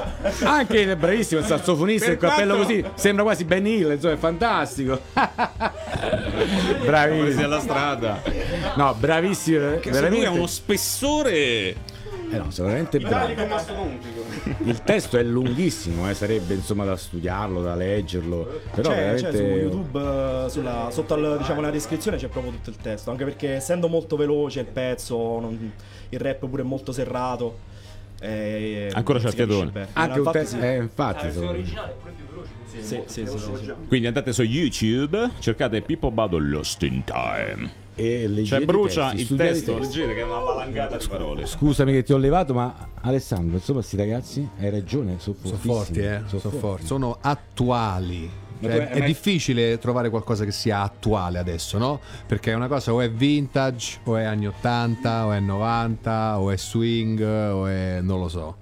[0.44, 4.18] Anche il bravissimo il sassofonista, il cappello quanto- così, sembra quasi Ben Hill, insomma, è
[4.18, 5.00] fantastico.
[5.14, 7.44] Presi bravissimo.
[7.44, 8.22] alla strada.
[8.76, 10.26] No, bravissimo, Se lui veramente.
[10.28, 11.76] ha uno spessore.
[12.30, 13.32] Eh no, sicuramente bravo.
[14.64, 18.62] Il testo è lunghissimo, eh, sarebbe insomma da studiarlo, da leggerlo.
[18.74, 19.30] Però c'è, veramente.
[19.32, 20.00] c'è su YouTube
[20.46, 23.88] eh, sulla- sotto al- diciamo, nella descrizione c'è proprio tutto il testo anche perché essendo
[23.88, 25.72] molto veloce il pezzo non-
[26.10, 27.60] il rap pure è molto serrato
[28.20, 29.70] eh, Ancora c'è il fiatone.
[29.72, 29.88] bene.
[29.94, 30.58] Anche un testo.
[30.58, 30.64] sì.
[30.64, 31.32] Eh, infatti.
[31.32, 32.50] sono- originale è pure più veloce.
[32.66, 33.74] Sì, sì, sì, sì, sì.
[33.88, 37.86] Quindi andate su YouTube, cercate Pippo Bado Lost in Time.
[38.00, 41.48] E leggete Cioè i brucia testi, il testo, leggete che è una valangata di parole.
[41.48, 46.00] Scusami che ti ho levato, ma Alessandro, insomma, sti ragazzi, hai ragione, sono Sono forti,
[46.02, 46.22] eh?
[46.28, 46.86] Sono Sono forti.
[46.86, 48.30] Sono attuali.
[48.62, 52.00] Cioè, è difficile trovare qualcosa che sia attuale adesso, no?
[52.28, 56.58] Perché una cosa o è vintage, o è anni 80, o è 90, o è
[56.58, 58.58] swing, o è non lo so.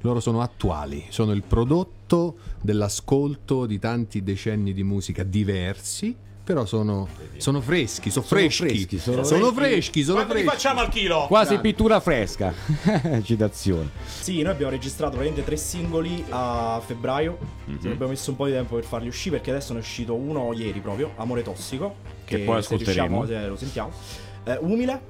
[0.00, 6.16] Loro sono attuali, sono il prodotto dell'ascolto di tanti decenni di musica diversi,
[6.52, 10.48] però sono, sono freschi, sono, Sono freschi, freschi, sono sono freschi, sono freschi.
[10.48, 11.26] facciamo al chilo?
[11.28, 12.52] Quasi pittura fresca.
[13.22, 13.90] Citazione.
[14.04, 17.38] Sì, noi abbiamo registrato praticamente tre singoli a febbraio.
[17.66, 17.80] Mhm.
[17.80, 20.14] Ci abbiamo messo un po' di tempo per farli uscire perché adesso ne è uscito
[20.14, 21.94] uno ieri proprio, Amore Tossico.
[22.24, 23.26] Che poi se ascolteremo.
[23.26, 23.92] se lo sentiamo.
[24.42, 25.00] Eh, Umile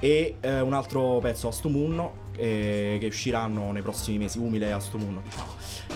[0.00, 5.22] e eh, un altro pezzo Astumunno eh, che usciranno nei prossimi mesi, Umile e Astumunno.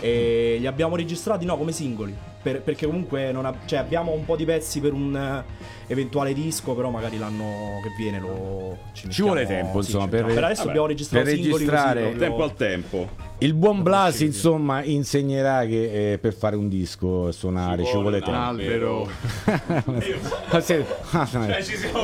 [0.00, 2.16] E li abbiamo registrati no come singoli
[2.52, 5.42] per- perché comunque ha- cioè, abbiamo un po' di pezzi per un
[5.88, 10.10] eventuale disco, però magari l'anno che viene lo ci, Ci vuole tempo, sì, insomma, ci
[10.10, 13.26] per- per adesso vabbè, abbiamo registrato per singoli così registrare- proprio- Tempo al tempo.
[13.40, 18.36] Il buon Blasi, insomma, insegnerà che eh, per fare un disco suonare ci vuole tempo.
[18.36, 19.08] albero.
[20.50, 20.84] Ma se-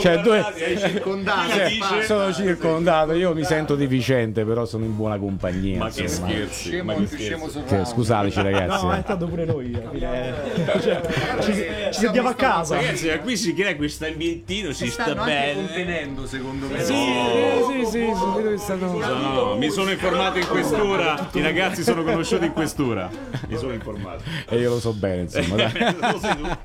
[0.00, 0.44] cioè, due...
[0.56, 5.78] Cioè, sono circondato, io mi sento deficiente, però sono in buona compagnia.
[5.78, 6.28] Ma che insomma.
[6.28, 7.62] scherzi, ma che scherzi.
[7.68, 8.84] Cioè, scusateci ragazzi.
[8.84, 8.98] No, eh.
[8.98, 10.34] è tanto pure noi fine.
[10.84, 11.00] Cioè,
[11.40, 12.76] ci, ci sentiamo a casa.
[12.76, 15.54] Ragazzi, qui si crea questo ambientino, si sta bene.
[15.54, 16.82] contenendo, secondo me.
[16.82, 18.86] Sì, sì, sì, sì, che è stato...
[18.98, 21.28] No, no, mi sono informato in questura.
[21.32, 23.10] I ragazzi sono conosciuti in questura.
[23.48, 24.24] Mi sono informato.
[24.48, 25.56] E io lo so bene, insomma.
[25.56, 25.96] dai.
[26.00, 26.56] Lo sai tu?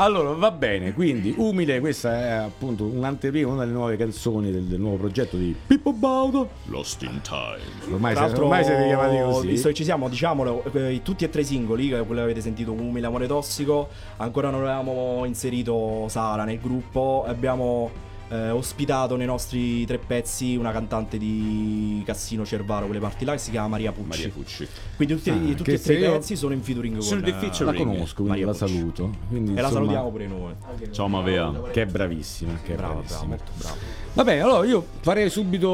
[0.00, 4.78] Allora, va bene, quindi umile, questa è appunto un'anteprima, una delle nuove canzoni del, del
[4.78, 6.50] nuovo progetto di Pippo Baudo.
[6.66, 7.58] Lost in time.
[7.92, 9.46] Ormai, Tra se- ormai siete chiamati così.
[9.48, 12.40] visto che ci siamo, diciamolo, eh, tutti e tre i singoli, che quello che avete
[12.40, 17.90] sentito, Umile, Amore Tossico, ancora non avevamo inserito Sara nel gruppo, abbiamo
[18.30, 23.38] eh, ospitato nei nostri tre pezzi una cantante di Cassino Cervaro, quelle parti là, che
[23.38, 24.08] si chiama Maria Pucci.
[24.08, 24.68] Maria Pucci.
[24.96, 27.64] Quindi tutti, Ah, tutti e tre i pezzi sono in featuring Sono con dei eh,
[27.64, 28.72] la conosco, quindi Maria la Pucci.
[28.74, 29.10] saluto.
[29.28, 30.52] Quindi, E la salutiamo pure noi.
[30.90, 31.52] Ciao Mavea.
[31.72, 33.26] Che è bravissima, che è Bravo, bravo, bravissima.
[33.28, 33.76] molto bravo.
[34.14, 35.70] Va bene, allora io farei subito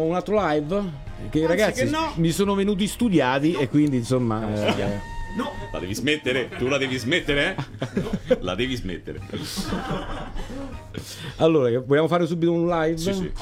[0.00, 1.06] un altro live.
[1.30, 2.12] Che ragazzi che no.
[2.16, 4.76] mi sono venuti studiati e quindi insomma.
[4.76, 5.16] eh,
[5.72, 6.48] La devi smettere?
[6.58, 7.56] Tu la devi smettere?
[8.40, 9.20] La devi smettere.
[11.36, 12.96] allora, vogliamo fare subito un live?
[12.96, 13.32] Sì, sì.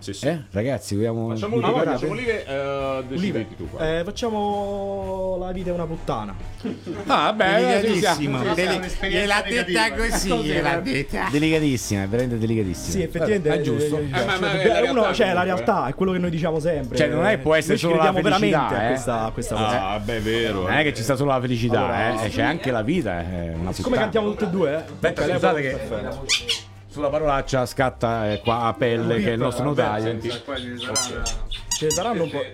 [0.00, 0.26] Sì, sì.
[0.26, 1.28] Eh, ragazzi, vogliamo.
[1.28, 1.98] Facciamo un live, preparate?
[2.06, 3.98] facciamo live, eh, decidi tu qua.
[3.98, 6.34] Eh, facciamo La vita è una puttana.
[7.06, 8.42] Ah, beh, siamo.
[8.42, 11.28] Gliel'ha detta così, gliel'ha detta.
[11.30, 12.90] Delicatissima, è veramente delicatissima.
[12.92, 13.98] Sì, effettivamente Vabbè, è giusto.
[13.98, 16.12] eh, Eh, ma- cioè, ma è dobbiamo- la uno- realtà cioè, la realtà è quello
[16.12, 16.96] che noi diciamo sempre.
[16.96, 18.88] Cioè, non è- può essere solo la crediamo veramente felicità, a eh.
[18.88, 19.88] questa, a questa cosa.
[19.90, 20.62] Ah, beh, è vero.
[20.62, 23.18] Non è che ci sta solo la felicità, Allora, eh, c'è anche la vita.
[23.20, 23.96] È una Come puttana.
[24.00, 24.84] cantiamo tutte e due?
[25.00, 25.14] Eh?
[25.14, 26.68] Lei scusate che.
[27.00, 30.20] Sulla parolaccia scatta eh, qua a pelle, che è il nostro notaio.
[30.20, 32.44] Ce ne saranno un po'.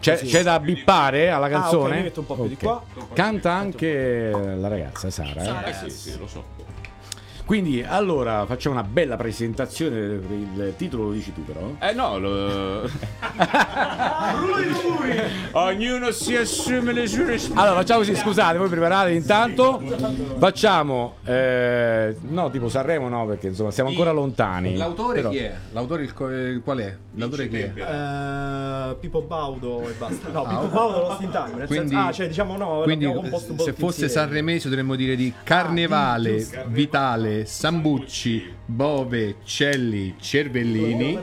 [0.00, 1.90] C'è, c'è da bippare alla Ah, canzone?
[1.90, 2.60] ok, mi metto un po' più di Ok.
[2.60, 2.82] qua.
[3.14, 5.66] Canta anche la ragazza Sara.
[5.68, 5.72] eh?
[5.72, 6.44] Sì, sì, lo so.
[7.48, 9.96] Quindi, allora, facciamo una bella presentazione.
[9.96, 11.72] Il titolo lo dici tu, però.
[11.80, 12.82] Eh no, lo...
[15.52, 17.60] Ognuno si assume le sue responsabilità.
[17.62, 19.82] Allora, facciamo così, scusate, voi preparate intanto.
[20.38, 24.76] Facciamo, eh, no, tipo Sanremo, no, perché insomma siamo ancora lontani.
[24.76, 25.54] L'autore Però- chi è?
[25.72, 26.94] L'autore il co- eh, qual è?
[27.14, 27.72] L'autore chi è?
[27.74, 30.28] Eh, Pippo Baudo e basta.
[30.30, 31.52] No, Pippo Baudo Lost in Time.
[31.54, 33.06] Nel Ah, Quindi- senso, ah, cioè, diciamo no, Quindi
[33.56, 34.08] se fosse insieme.
[34.12, 41.18] Sanremese dovremmo dire di Carnevale, Vitale, Sambucci, Bove, Celli, Cervellini.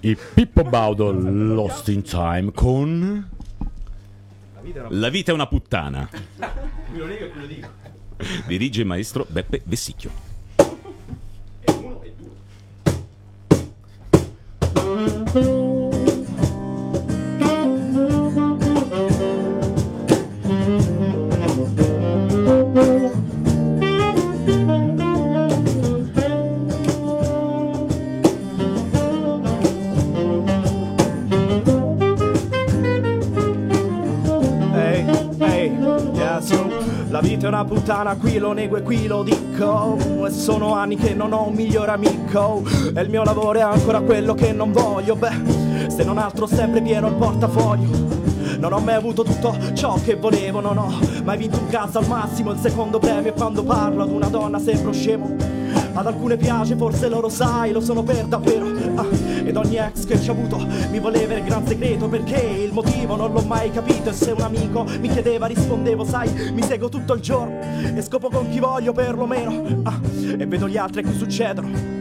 [0.00, 3.30] Il Pippo Baudo Lost in Time con...
[4.88, 6.08] La vita è una puttana.
[8.46, 10.10] Dirige il maestro Beppe Vessicchio.
[15.34, 15.65] Ehi,
[37.46, 39.96] È una puttana, qui lo nego e qui lo dico.
[40.26, 42.64] E sono anni che non ho un migliore amico.
[42.92, 45.14] E il mio lavoro è ancora quello che non voglio.
[45.14, 47.88] Beh, se non altro sempre pieno il portafoglio.
[48.58, 52.08] Non ho mai avuto tutto ciò che volevo, non ho mai vinto un cazzo al
[52.08, 52.50] massimo.
[52.50, 55.55] Il secondo premio e quando parlo ad una donna sembro scemo.
[55.96, 58.66] Ad alcune piace, forse loro sai, lo sono per davvero.
[58.96, 59.06] Ah,
[59.44, 60.58] ed ogni ex che ci ho avuto
[60.90, 64.10] mi voleva il gran segreto perché il motivo non l'ho mai capito.
[64.10, 67.60] E se un amico mi chiedeva, rispondevo, sai, mi seguo tutto il giorno
[67.94, 69.80] e scopo con chi voglio perlomeno.
[69.84, 69.98] Ah,
[70.38, 71.94] e vedo gli altri che succedono.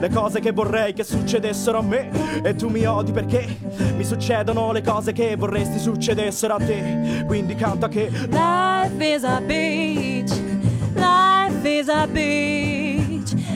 [0.00, 2.08] Le cose che vorrei che succedessero a me
[2.44, 3.44] E tu mi odi perché
[3.96, 9.40] mi succedono le cose che vorresti succedessero a te Quindi canta che Life is a
[9.40, 10.30] beach.
[10.94, 12.87] Life is a beach.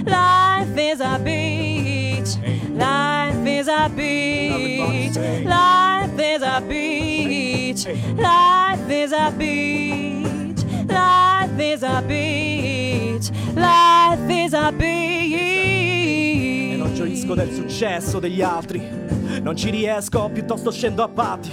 [0.05, 2.37] Life is a beach.
[2.75, 5.17] Life is a beach.
[5.45, 7.87] Life is a beach.
[8.17, 10.65] Life is a beach.
[10.89, 13.31] Life is a beach.
[13.55, 16.97] Life is a E non beach.
[16.97, 18.81] gioisco del successo degli altri
[19.43, 21.51] Non ci riesco, piuttosto scendo a patti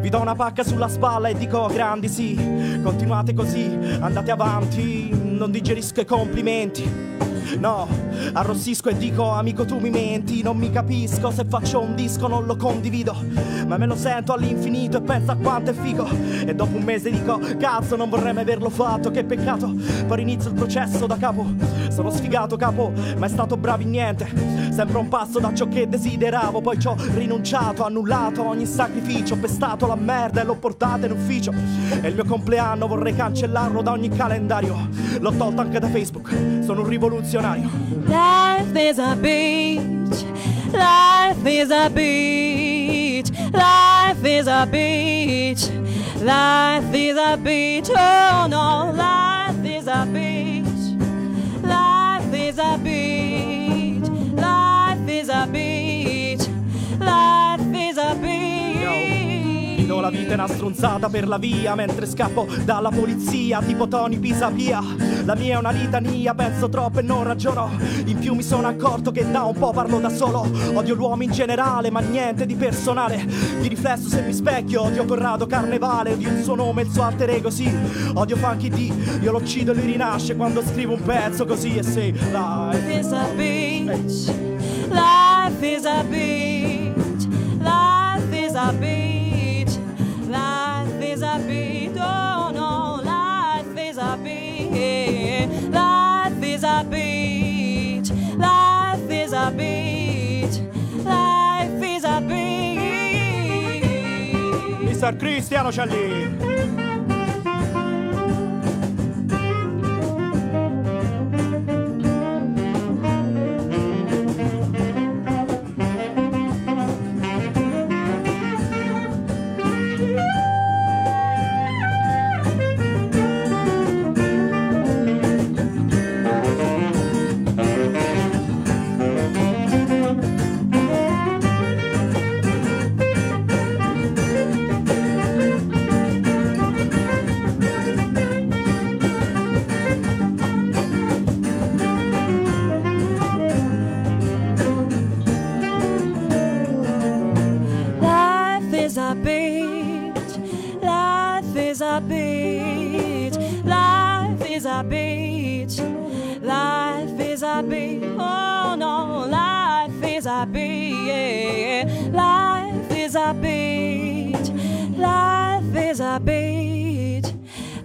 [0.00, 2.34] Vi do una pacca sulla spalla e dico grandi sì
[2.82, 7.08] Continuate così, andate avanti Non digerisco i complimenti.
[7.56, 7.88] No,
[8.32, 12.44] arrossisco e dico amico tu mi menti Non mi capisco se faccio un disco non
[12.44, 13.16] lo condivido
[13.66, 16.06] Ma me lo sento all'infinito e penso a quanto è figo.
[16.44, 19.74] E dopo un mese dico cazzo non vorrei mai averlo fatto Che peccato,
[20.06, 21.46] poi inizio il processo da capo.
[21.88, 24.28] Sono sfigato capo, ma è stato bravo in niente.
[24.70, 29.86] Sembra un passo da ciò che desideravo Poi ci ho rinunciato, annullato ogni sacrificio pestato
[29.86, 31.52] la merda e l'ho portata in ufficio.
[32.00, 34.88] E il mio compleanno vorrei cancellarlo da ogni calendario
[35.28, 37.68] L'ho tolto anche da Facebook, sono un rivoluzionario
[38.06, 40.24] Life is a beach.
[40.72, 43.28] Life is a beach.
[43.52, 45.68] Life is a beach.
[46.22, 47.90] Life is a beach.
[47.90, 50.96] Oh no, life is a beach.
[51.60, 54.08] Life is a beach.
[54.34, 56.48] Life is a beach.
[56.98, 58.47] Life is a Vi
[60.00, 64.80] la vita è una stronzata per la via mentre scappo dalla polizia tipo Tony Pisapia.
[65.24, 67.70] La mia è una litania, penso troppo e non ragiono.
[68.04, 70.46] In più mi sono accorto che da un po' parlo da solo.
[70.72, 73.26] Odio l'uomo in generale, ma niente di personale.
[73.60, 77.30] Di riflesso se mi specchio, odio Corrado Carnevale, odio il suo nome, il suo alter
[77.30, 77.70] ego, sì.
[78.14, 81.82] Odio Funky D, io lo uccido e lui rinasce quando scrivo un pezzo così e
[81.82, 83.02] sei live.
[104.98, 105.16] Mr.
[105.16, 106.87] Cristiano Cialli.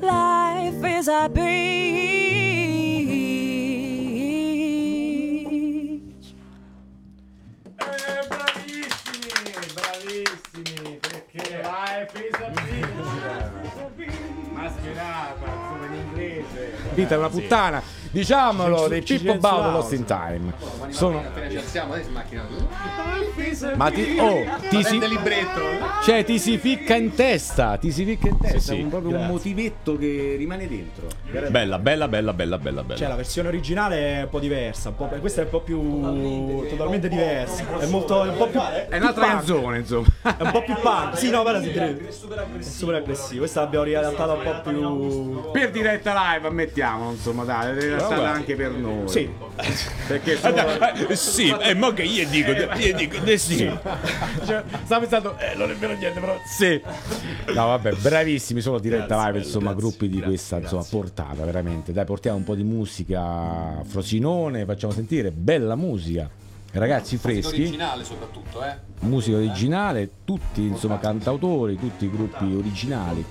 [0.03, 1.43] Life is a beach.
[8.27, 12.51] bravissimi, bravissimi, perché life is a
[14.51, 16.73] Mascherata, insomma in inglese.
[16.95, 17.81] Vita è una puttana,
[18.13, 19.71] diciamolo, dei ci Pippo Baudo.
[19.71, 20.53] Lost in Time.
[20.89, 21.23] Sono...
[23.75, 25.59] Ma ti, oh, ti si, libretto.
[26.03, 28.79] cioè, ti si ficca in testa, ti si ficca in testa, Sì, sì.
[28.79, 31.07] è un- proprio un motivetto che rimane dentro.
[31.49, 32.95] Bella, bella, bella, bella, bella, bella.
[32.97, 36.67] Cioè, la versione originale è un po' diversa, un po'- questa è un po' più.
[36.69, 37.63] totalmente diversa.
[37.79, 38.23] È molto.
[38.23, 38.59] È un po' più.
[38.89, 40.07] È un'altra canzone, insomma.
[40.21, 41.17] È un po' più punk.
[41.17, 42.07] Sì, no, guarda, si crede.
[42.07, 42.11] È
[42.61, 43.39] super aggressivo.
[43.39, 45.51] Questa l'abbiamo riadattata un po' più.
[45.51, 48.37] Per diretta live, ammettiamo, insomma, dai, è stata guarda.
[48.37, 49.07] anche per noi.
[49.07, 49.29] Sì.
[50.07, 51.07] Perché sono...
[51.09, 53.57] eh, sì, e mo che io dico, io dico, eh, sì.
[54.45, 56.81] Cioè, stavo pensando, eh, non è vero niente, però sì.
[57.53, 61.91] No, vabbè, bravissimi, solo diretta live, insomma, gruppi di questa insomma, portata, veramente.
[61.91, 66.29] Dai, portiamo un po' di musica a Frosinone, facciamo sentire bella musica.
[66.75, 68.75] Ragazzi freschi, Originale soprattutto, eh.
[69.01, 73.23] musica originale, tutti insomma cantautori, tutti i gruppi originali.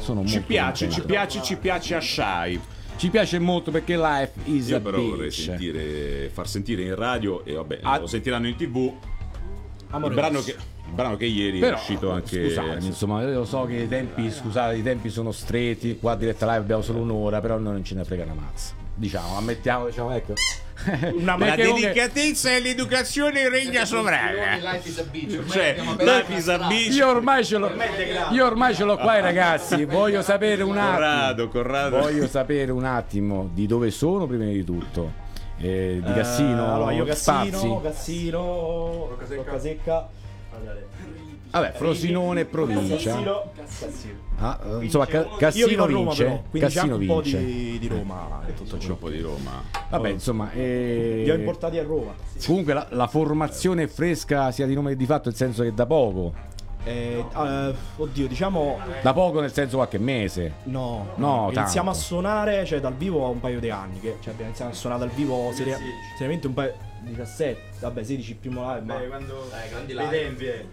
[0.00, 2.60] Sono Ci molto piace, ci piace, ci piace assai.
[3.00, 5.40] Ci piace molto perché life is Io a però vorrei bitch.
[5.44, 7.98] sentire, far sentire in radio e vabbè, Ah.
[7.98, 8.76] lo sentiranno in tv.
[8.76, 8.92] Il
[9.88, 12.44] Amore brano, che, il brano che ieri Però, è uscito anche.
[12.48, 16.16] scusatemi, insomma, io lo so che i tempi, scusate, i tempi sono stretti, qua a
[16.16, 18.74] diretta live abbiamo solo un'ora, però noi non ce ne frega una mazza.
[18.94, 20.34] Diciamo, ammettiamo, diciamo, ecco.
[21.14, 24.58] Una La delicatezza e l'educazione regna sovrana.
[24.58, 26.94] Cioè, Life is a beach.
[26.94, 27.70] Io ormai ce l'ho,
[28.32, 29.84] io ormai ce l'ho qua, eh, ragazzi.
[29.90, 30.92] Voglio sapere un attimo.
[30.96, 31.98] Corrado, Corrado.
[31.98, 35.28] Voglio sapere un attimo di dove sono prima di tutto.
[35.58, 37.80] Eh, di Cassino, Eh, allora, io Cassino.
[37.82, 40.08] Cassino, Roccasecca.
[41.50, 42.94] Vabbè, Frosinone e provincia.
[43.12, 43.42] Cassino.
[43.56, 44.14] Cassino.
[44.38, 46.24] Ah, eh, insomma, Ca- Io vivo Cassino a Roma, vince.
[46.24, 47.44] però, quindi c'è Cassino anche un po' vince.
[47.44, 48.92] di, di Roma e tutto C'è ciò.
[48.92, 49.62] un po' di Roma.
[49.90, 52.12] Vabbè, insomma, eh, Li ho importati a Roma.
[52.46, 55.74] comunque la, la formazione è fresca sia di nome che di fatto, nel senso che
[55.74, 56.32] da poco.
[56.84, 58.78] Eh, eh, oddio, diciamo.
[59.02, 60.54] Da poco nel senso qualche mese.
[60.64, 61.90] No, No, iniziamo tanto.
[61.90, 64.00] a suonare, cioè dal vivo un paio di anni.
[64.00, 65.76] Che, cioè abbiamo iniziato a suonare dal vivo seria-
[66.16, 66.88] seriamente un paio.
[67.02, 70.66] 17, vabbè 16 primo live, ma quando grandi dei tempi, eh.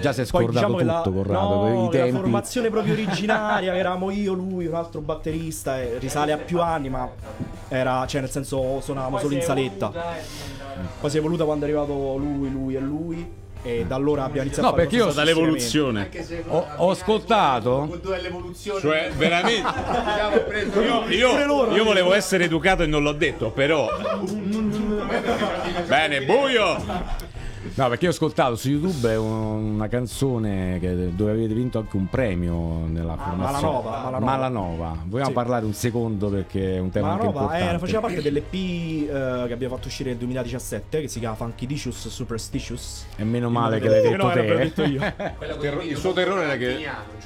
[0.00, 1.48] Già si è poi scordato diciamo che la, tutto, Corrado.
[1.48, 2.10] no, i la tempi.
[2.16, 6.88] formazione proprio originaria, che eravamo io, lui, un altro batterista, e risale a più anni,
[6.88, 7.08] ma
[7.68, 9.92] era, cioè nel senso suonavamo solo in saletta.
[11.00, 13.38] Poi si è evoluta quando è arrivato lui, lui e lui.
[13.62, 16.08] E da allora abbiamo iniziato No, a fare perché io- questo Dall'evoluzione.
[16.46, 17.84] Ho, ho ascoltato.
[17.90, 18.80] Punto dell'evoluzione.
[18.80, 19.68] Cioè, veramente.
[19.68, 23.86] Abbiamo preso Io, io- io volevo essere educato e non l'ho detto, però.
[25.88, 26.76] Bene, buio!
[27.74, 32.86] No, perché ho ascoltato su YouTube una canzone che- dove avete vinto anche un premio
[32.86, 33.42] nella formazione.
[33.52, 34.18] Malanova, Malanova.
[34.24, 34.96] Malanova.
[35.04, 35.34] Vogliamo Sì.
[35.34, 37.74] parlare un secondo perché è un tema anche Malanova importante.
[37.74, 42.08] eh, faceva parte dell'EP eh, che abbiamo fatto uscire nel 2017 che si chiama Funkydicious
[42.08, 43.04] Superstitious.
[43.16, 44.42] E meno male che l'hai detto te.
[44.42, 45.00] detto io.
[45.60, 46.76] Terro- il suo terrore era che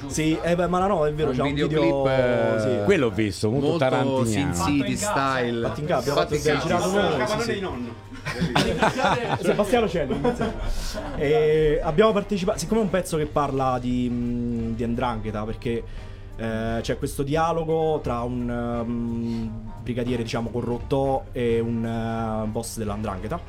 [0.07, 2.83] sì, eh, beh, Malanova è vero, Un c'ha un video videoclip, eh, sì.
[2.83, 4.65] Quello ho visto, molto, molto Sin tarantiniano.
[4.65, 5.61] City style.
[5.67, 7.63] Fatto in gabbia, abbiamo fatto- girato noi, sì.
[9.41, 10.19] Sebastiano Celli
[11.17, 15.83] e abbiamo partecipato siccome è un pezzo che parla di, di Andrangheta perché
[16.37, 23.39] eh, c'è questo dialogo tra un um, brigadiere diciamo corrotto e un eh, boss dell'Andrangheta.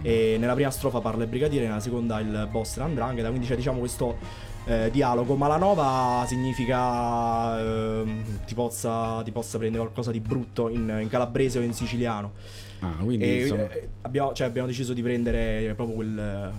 [0.00, 3.28] E nella prima strofa parla il brigadiere nella seconda il boss dell'Andrangheta.
[3.28, 4.16] Quindi c'è diciamo questo
[4.64, 5.36] eh, dialogo.
[5.36, 11.62] Malanova significa ehm, ti, possa, ti possa prendere qualcosa di brutto in, in calabrese o
[11.62, 12.32] in siciliano
[12.80, 16.52] Ah, quindi insomma, eh, abbiamo, cioè, abbiamo deciso di prendere proprio quel,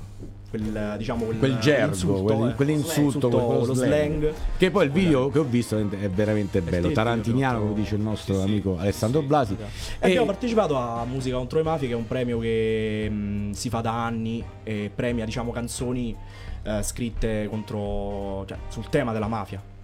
[0.49, 4.19] quel diciamo quel, quel gergo, insulto, quel- eh, quell'insulto, quello lo slang.
[4.19, 4.33] slang.
[4.57, 7.95] Che poi il video che ho visto è veramente bello, sì, tarantiniano, sì, come dice
[7.95, 9.55] il nostro amico Alessandro Blasi.
[9.99, 13.69] E abbiamo partecipato a Musica contro le mafie, che è un premio che mh, si
[13.69, 16.15] fa da anni e premia, diciamo, canzoni
[16.63, 19.77] eh, scritte contro, cioè, sul tema della mafia.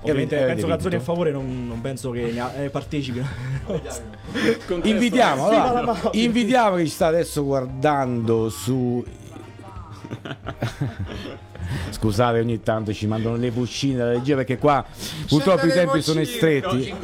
[0.00, 0.82] Ovviamente avete penso vinto?
[0.82, 3.20] canzoni a favore, non, non penso che ne eh, partecipi.
[4.82, 9.04] Invitiamo, allora, invitiamo chi ci sta adesso guardando su.
[11.90, 14.84] Scusate, ogni tanto ci mandano le puscine dalla regia perché qua
[15.28, 16.94] purtroppo i tempi sono stretti.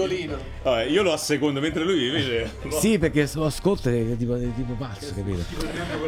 [0.62, 2.50] Vabbè, io lo assecondo mentre lui invece.
[2.70, 5.42] Sì, perché lo ascolta è tipo, è tipo pazzo, capito?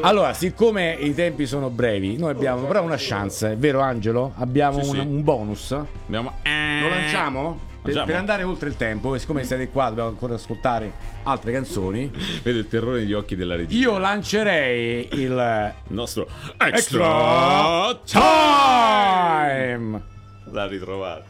[0.01, 4.33] Allora, siccome i tempi sono brevi, noi abbiamo però una chance, è vero Angelo?
[4.37, 5.01] Abbiamo Sì, un, sì.
[5.01, 5.73] un bonus.
[5.73, 6.33] Abbiamo.
[6.81, 7.61] Lo lanciamo?
[7.93, 10.93] Per, per andare oltre il tempo, e siccome siete qua, dobbiamo ancora ascoltare
[11.24, 12.11] altre canzoni.
[12.43, 13.76] Vedo il terrore negli occhi della regia.
[13.76, 16.28] Io lancerei il Il nostro
[16.59, 20.03] Extra extra Time!
[20.45, 21.24] da ritrovare.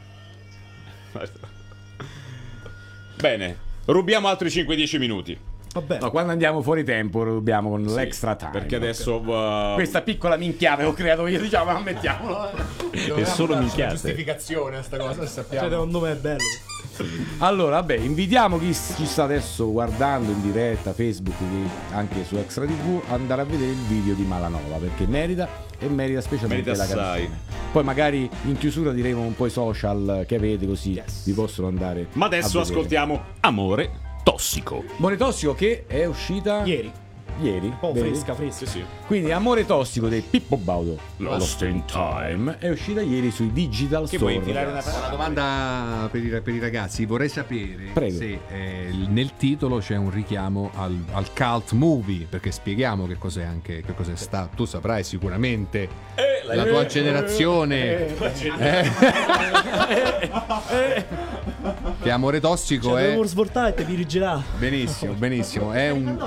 [3.17, 5.39] Bene, rubiamo altri 5-10 minuti.
[5.81, 8.51] Vabbè, No, quando andiamo fuori tempo lo dobbiamo con l'extra time.
[8.51, 9.17] Perché adesso.
[9.17, 12.51] uh, Questa piccola minchiata che ho creato io, diciamo, ma mettiamolo.
[12.91, 13.93] è solo minchiate.
[13.93, 15.69] giustificazione a sta cosa, cioè, sappiamo.
[15.69, 16.39] secondo me è bello.
[17.39, 21.37] Allora, vabbè, invitiamo chi ci sta adesso guardando in diretta, Facebook,
[21.93, 25.47] anche su Extra TV, ad andare a vedere il video di Malanova perché merita
[25.79, 27.25] e merita specialmente Merita la canzone.
[27.25, 27.31] assai.
[27.73, 32.07] Poi magari in chiusura diremo un po' i social che avete così vi possono andare.
[32.13, 34.83] Ma adesso ascoltiamo Amore Tossico.
[34.99, 36.91] Amore tossico che è uscita Ieri,
[37.41, 37.67] ieri.
[37.69, 38.09] un po' vedi?
[38.09, 38.67] fresca, fresca.
[38.67, 38.85] Sì.
[39.07, 42.57] Quindi Amore tossico dei Pippo Baudo Lost in Time.
[42.59, 44.33] è uscita ieri sui Digital Che Store.
[44.33, 48.17] vuoi tirare una Una domanda per i, per i ragazzi, vorrei sapere Prego.
[48.19, 53.45] se eh, nel titolo c'è un richiamo al, al cult movie, perché spieghiamo che cos'è
[53.45, 54.57] anche, che cos'è stato.
[54.57, 55.89] Tu saprai sicuramente
[56.53, 58.09] la tua generazione.
[58.59, 58.95] eh,
[62.03, 64.43] che Amore Tossico Cioè, è dovevo svoltare e te dirigerà.
[64.59, 65.73] benissimo, benissimo.
[65.73, 66.19] È un,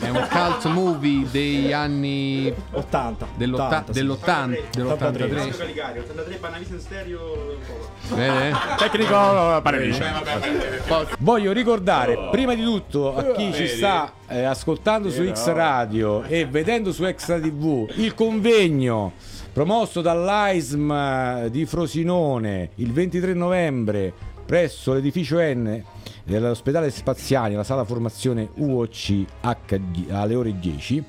[0.00, 3.26] è un cult movie degli anni 80.
[3.36, 3.98] dell'otta- 80, sì.
[4.00, 5.56] dell'80 dell'83.
[5.56, 7.56] Caligario, 83 Panavisa stereo.
[8.14, 8.54] Vede?
[8.78, 9.16] Tecnico
[11.18, 16.46] Voglio ricordare prima di tutto a chi ci sta eh, ascoltando su X Radio e
[16.46, 19.12] vedendo su Extra TV il convegno
[19.52, 24.12] promosso dall'AISM eh, di Frosinone il 23 novembre
[24.48, 25.84] presso l'edificio N
[26.24, 31.04] dell'ospedale Spaziani, la sala formazione UOC H- alle ore 10.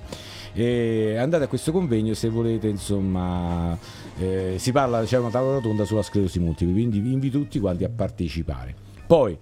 [0.52, 3.78] E andate a questo convegno se volete, insomma,
[4.18, 7.86] eh, si parla, c'è una tavola rotonda sulla sclerosi multipla, quindi vi invito tutti quanti
[7.86, 8.76] a partecipare.
[9.08, 9.38] Poi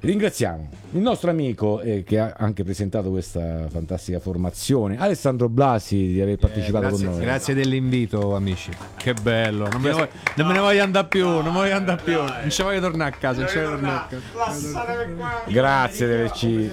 [0.00, 6.20] ringraziamo il nostro amico eh, che ha anche presentato questa fantastica formazione, Alessandro Blasi, di
[6.20, 7.24] aver partecipato grazie, con noi.
[7.24, 8.70] grazie dell'invito, amici.
[8.96, 9.68] Che bello.
[9.68, 11.26] Non me ne voglio, non me ne voglio andare più.
[11.26, 12.16] Non voglio andare più.
[12.16, 13.40] Non ci voglio tornare a casa.
[13.40, 15.42] Non ci voglio tornare a casa.
[15.46, 16.70] Grazie di averci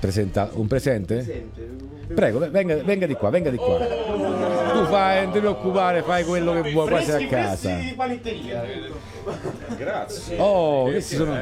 [0.00, 0.58] presentato.
[0.58, 1.48] Un presente?
[2.14, 4.55] Prego, venga, venga di qua, venga di qua.
[4.76, 7.78] Tu fai, non ti preoccupare, fai quello che vuoi, quasi a casa.
[7.96, 8.64] panetteria.
[10.36, 11.36] Oh, questi sono.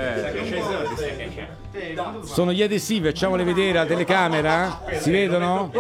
[2.22, 4.82] Sono gli adesivi, facciamoli vedere alla telecamera.
[4.92, 5.70] Si vedono?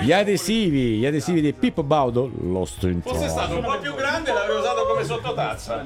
[0.00, 3.26] Gli adesivi, gli adesivi di Pippo Baudo, Lost in Time.
[3.54, 5.84] un po' più grande l'avrei usato come sottotazza.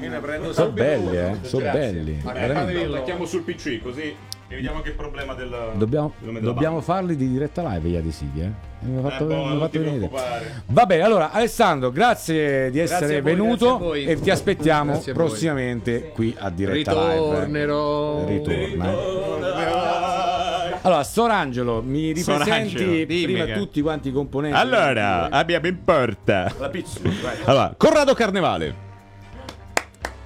[0.52, 2.20] Sono belli, eh, sono belli.
[2.22, 2.84] Veramente.
[2.84, 4.14] Lo mettiamo sul PC così
[4.52, 5.72] evitiamo anche il problema del.
[5.74, 8.50] Dobbiamo, dobbiamo farli di diretta live gli adesivi, eh.
[8.80, 9.96] Mi ha fatto, Eh, boh, mi fatto venire.
[10.08, 10.62] preoccupare.
[10.66, 14.04] Va bene, allora Alessandro, grazie di essere a voi, venuto grazie a voi.
[14.06, 17.12] e ti aspettiamo Grazie a prossimamente qui a diretta live.
[17.14, 18.26] Ritornerò.
[18.26, 18.90] Ritorna.
[18.92, 20.80] eh.
[20.84, 22.44] Allora, Sorangelo, mi ripresenti
[22.78, 24.56] Sorangelo, prima che- tutti quanti i componenti?
[24.58, 26.98] Allora, abbiamo in porta la pizza.
[27.02, 27.36] vai.
[27.44, 28.74] Allora, Corrado Carnevale.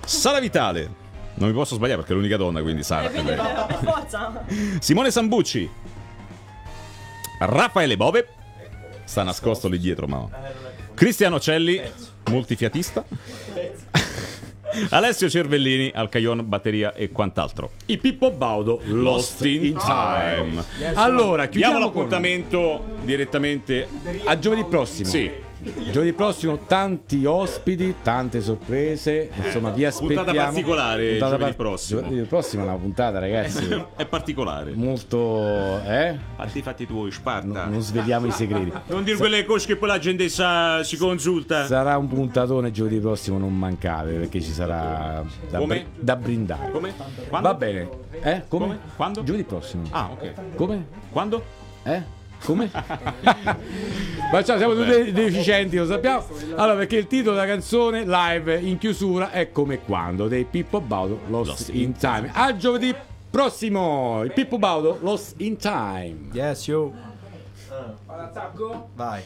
[0.06, 1.04] Sara Vitale.
[1.38, 3.08] Non mi posso sbagliare perché è l'unica donna, quindi Sara.
[3.10, 4.44] Quindi per forza.
[4.80, 5.68] Simone Sambucci.
[7.40, 8.28] Raffaele Bove.
[9.04, 10.26] Sta nascosto lì dietro, ma.
[10.94, 11.80] Cristiano Celli,
[12.30, 13.04] multifiatista.
[14.90, 17.70] Alessio Cervellini, al Caillon, batteria e quant'altro.
[17.86, 20.64] I Pippo Baudo Lost in Time.
[20.94, 23.88] Allora, Diamo chiudiamo l'appuntamento direttamente.
[24.24, 25.08] a giovedì prossimo.
[25.08, 25.30] Sì.
[25.90, 30.22] Giovedì prossimo tanti ospiti, tante sorprese, insomma vi aspettiamo.
[30.24, 32.02] Puntata particolare giovedì par- prossimo.
[32.02, 34.72] Giovedì prossimo è una puntata, ragazzi, È particolare.
[34.74, 36.18] molto eh?
[36.36, 37.64] Fatti i fatti tuoi, Sparta.
[37.64, 38.70] Non sveliamo i segreti.
[38.88, 41.64] Non dire quelle cose che poi la gente sa, si consulta.
[41.66, 46.70] Sarà un puntatone giovedì prossimo, non mancate perché ci sarà da, bri- da brindare.
[46.70, 46.92] Come?
[47.28, 47.48] Quando?
[47.48, 47.88] Va bene.
[48.22, 48.42] Eh?
[48.48, 48.64] Come?
[48.66, 48.78] Come?
[48.94, 49.22] Quando?
[49.24, 49.84] Giovedì prossimo.
[49.90, 50.32] Ah, ok.
[50.54, 50.86] Come?
[51.10, 51.42] Quando?
[51.82, 52.02] Eh?
[52.44, 52.70] Come?
[54.32, 56.24] Ma ciao, siamo tutti deficienti, lo sappiamo.
[56.56, 61.20] Allora, perché il titolo della canzone live in chiusura è come quando dei Pippo Baudo
[61.28, 62.30] Lost, in Time.
[62.32, 62.94] A giovedì
[63.30, 66.28] prossimo, il Pippo Baudo Lost in Time.
[66.32, 66.92] Yes, yo.
[68.94, 69.22] Vai.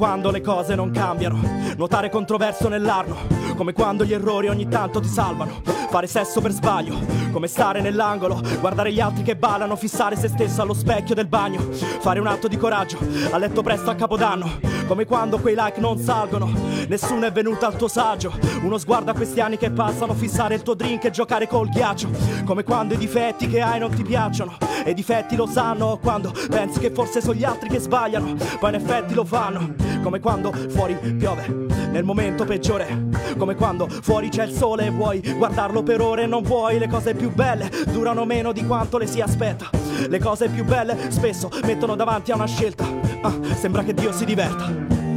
[0.00, 1.38] Quando le cose non cambiano,
[1.76, 3.18] nuotare controverso nell'arno,
[3.54, 6.96] come quando gli errori ogni tanto ti salvano, fare sesso per sbaglio,
[7.30, 11.68] come stare nell'angolo, guardare gli altri che ballano, fissare se stesso allo specchio del bagno,
[12.00, 12.96] fare un atto di coraggio,
[13.30, 16.50] a letto presto a capodanno, come quando quei like non salgono,
[16.88, 18.32] nessuno è venuto al tuo saggio,
[18.62, 22.08] uno sguardo a questi anni che passano, fissare il tuo drink e giocare col ghiaccio,
[22.46, 26.32] come quando i difetti che hai non ti piacciono, e i difetti lo sanno, quando
[26.48, 30.52] pensi che forse sono gli altri che sbagliano, poi in effetti lo fanno, come quando
[30.68, 31.46] fuori piove,
[31.90, 36.42] nel momento peggiore, come quando fuori c'è il sole e vuoi guardarlo per ore, non
[36.42, 39.68] vuoi, le cose più belle durano meno di quanto le si aspetta,
[40.08, 44.24] le cose più belle spesso mettono davanti a una scelta, Ah, sembra che Dio si
[44.24, 44.72] diverta.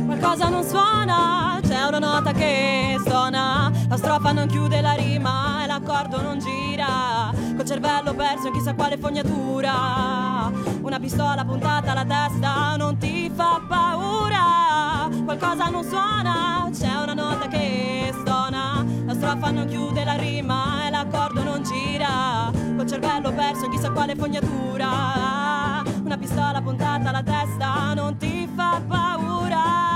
[0.05, 5.65] Qualcosa non suona, c'è una nota che stona, la strofa non chiude la rima e
[5.65, 10.51] l'accordo non gira, col cervello perso in chissà quale fognatura,
[10.81, 17.47] una pistola puntata alla testa non ti fa paura, qualcosa non suona, c'è una nota
[17.47, 23.65] che stona, la strofa non chiude la rima e l'accordo non gira, col cervello perso
[23.65, 29.92] in chissà quale fognatura, una pistola puntata alla testa non ti fa paura.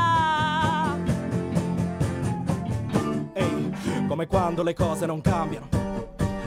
[4.07, 5.67] Come quando le cose non cambiano.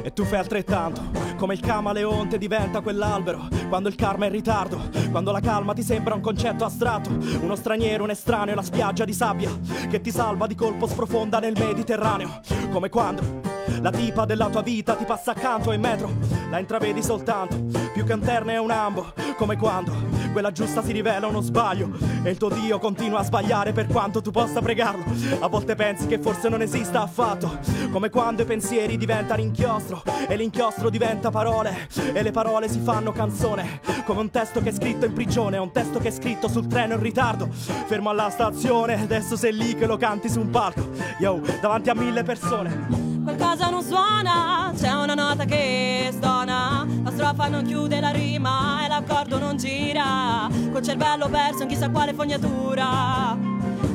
[0.02, 1.02] E tu fai altrettanto,
[1.36, 4.80] come il camaleonte diventa quell'albero, quando il karma è in ritardo,
[5.10, 9.12] quando la calma ti sembra un concetto astratto, uno straniero, un estraneo, la spiaggia di
[9.12, 9.50] sabbia
[9.88, 12.40] che ti salva di colpo sprofonda nel Mediterraneo,
[12.70, 13.40] come quando
[13.80, 16.10] la tipa della tua vita ti passa accanto in metro,
[16.50, 17.56] la intravedi soltanto,
[17.92, 21.90] più che un terno e un ambo, come quando quella giusta si rivela uno sbaglio
[22.22, 25.04] e il tuo Dio continua a sbagliare per quanto tu possa pregarlo.
[25.40, 27.58] A volte pensi che forse non esista affatto,
[27.90, 29.42] come quando i pensieri diventano
[29.90, 34.70] inchiostro e l'inchiostro diventa parole e le parole si fanno canzone, come un testo che
[34.70, 38.30] è scritto in prigione, un testo che è scritto sul treno in ritardo, fermo alla
[38.30, 40.88] stazione, adesso sei lì che lo canti su un palco,
[41.18, 43.08] yo, davanti a mille persone.
[43.22, 48.88] Qualcosa non suona, c'è una nota che stona, la strofa non chiude la rima e
[48.88, 53.36] l'accordo non gira, col cervello perso in chissà quale fognatura,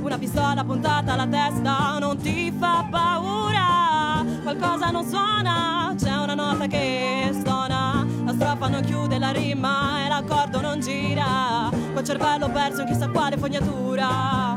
[0.05, 6.67] una pistola puntata alla testa non ti fa paura, qualcosa non suona, c'è una nota
[6.67, 12.81] che stona, la strofa non chiude la rima e l'accordo non gira, col cervello perso
[12.81, 14.55] in chissà quale fognatura,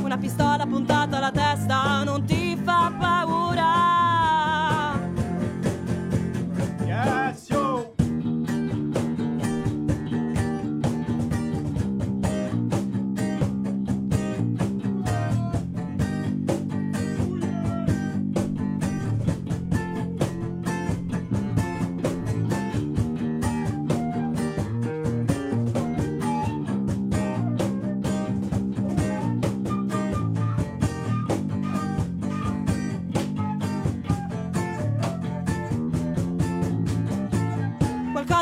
[0.00, 4.03] una pistola puntata alla testa non ti fa paura.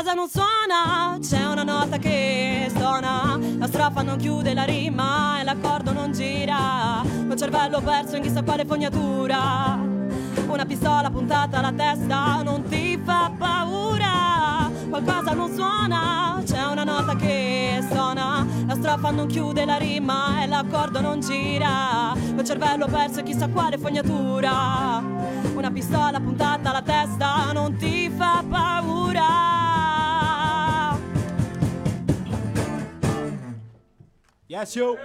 [0.03, 5.45] Qualcosa non suona, c'è una nota che stona, la strofa non chiude la rima e
[5.45, 9.79] l'accordo non gira, col cervello perso in chissà quale fognatura,
[10.49, 14.69] Una pistola puntata alla testa non ti fa paura.
[14.89, 18.45] Qualcosa non suona, c'è una nota che suona.
[18.67, 22.13] La strofa non chiude la rima e l'accordo non gira.
[22.35, 25.01] Col cervello perso e chissà quale fognatura.
[25.55, 29.72] Una pistola puntata alla testa non ti fa paura.
[34.53, 34.99] Yes, yo.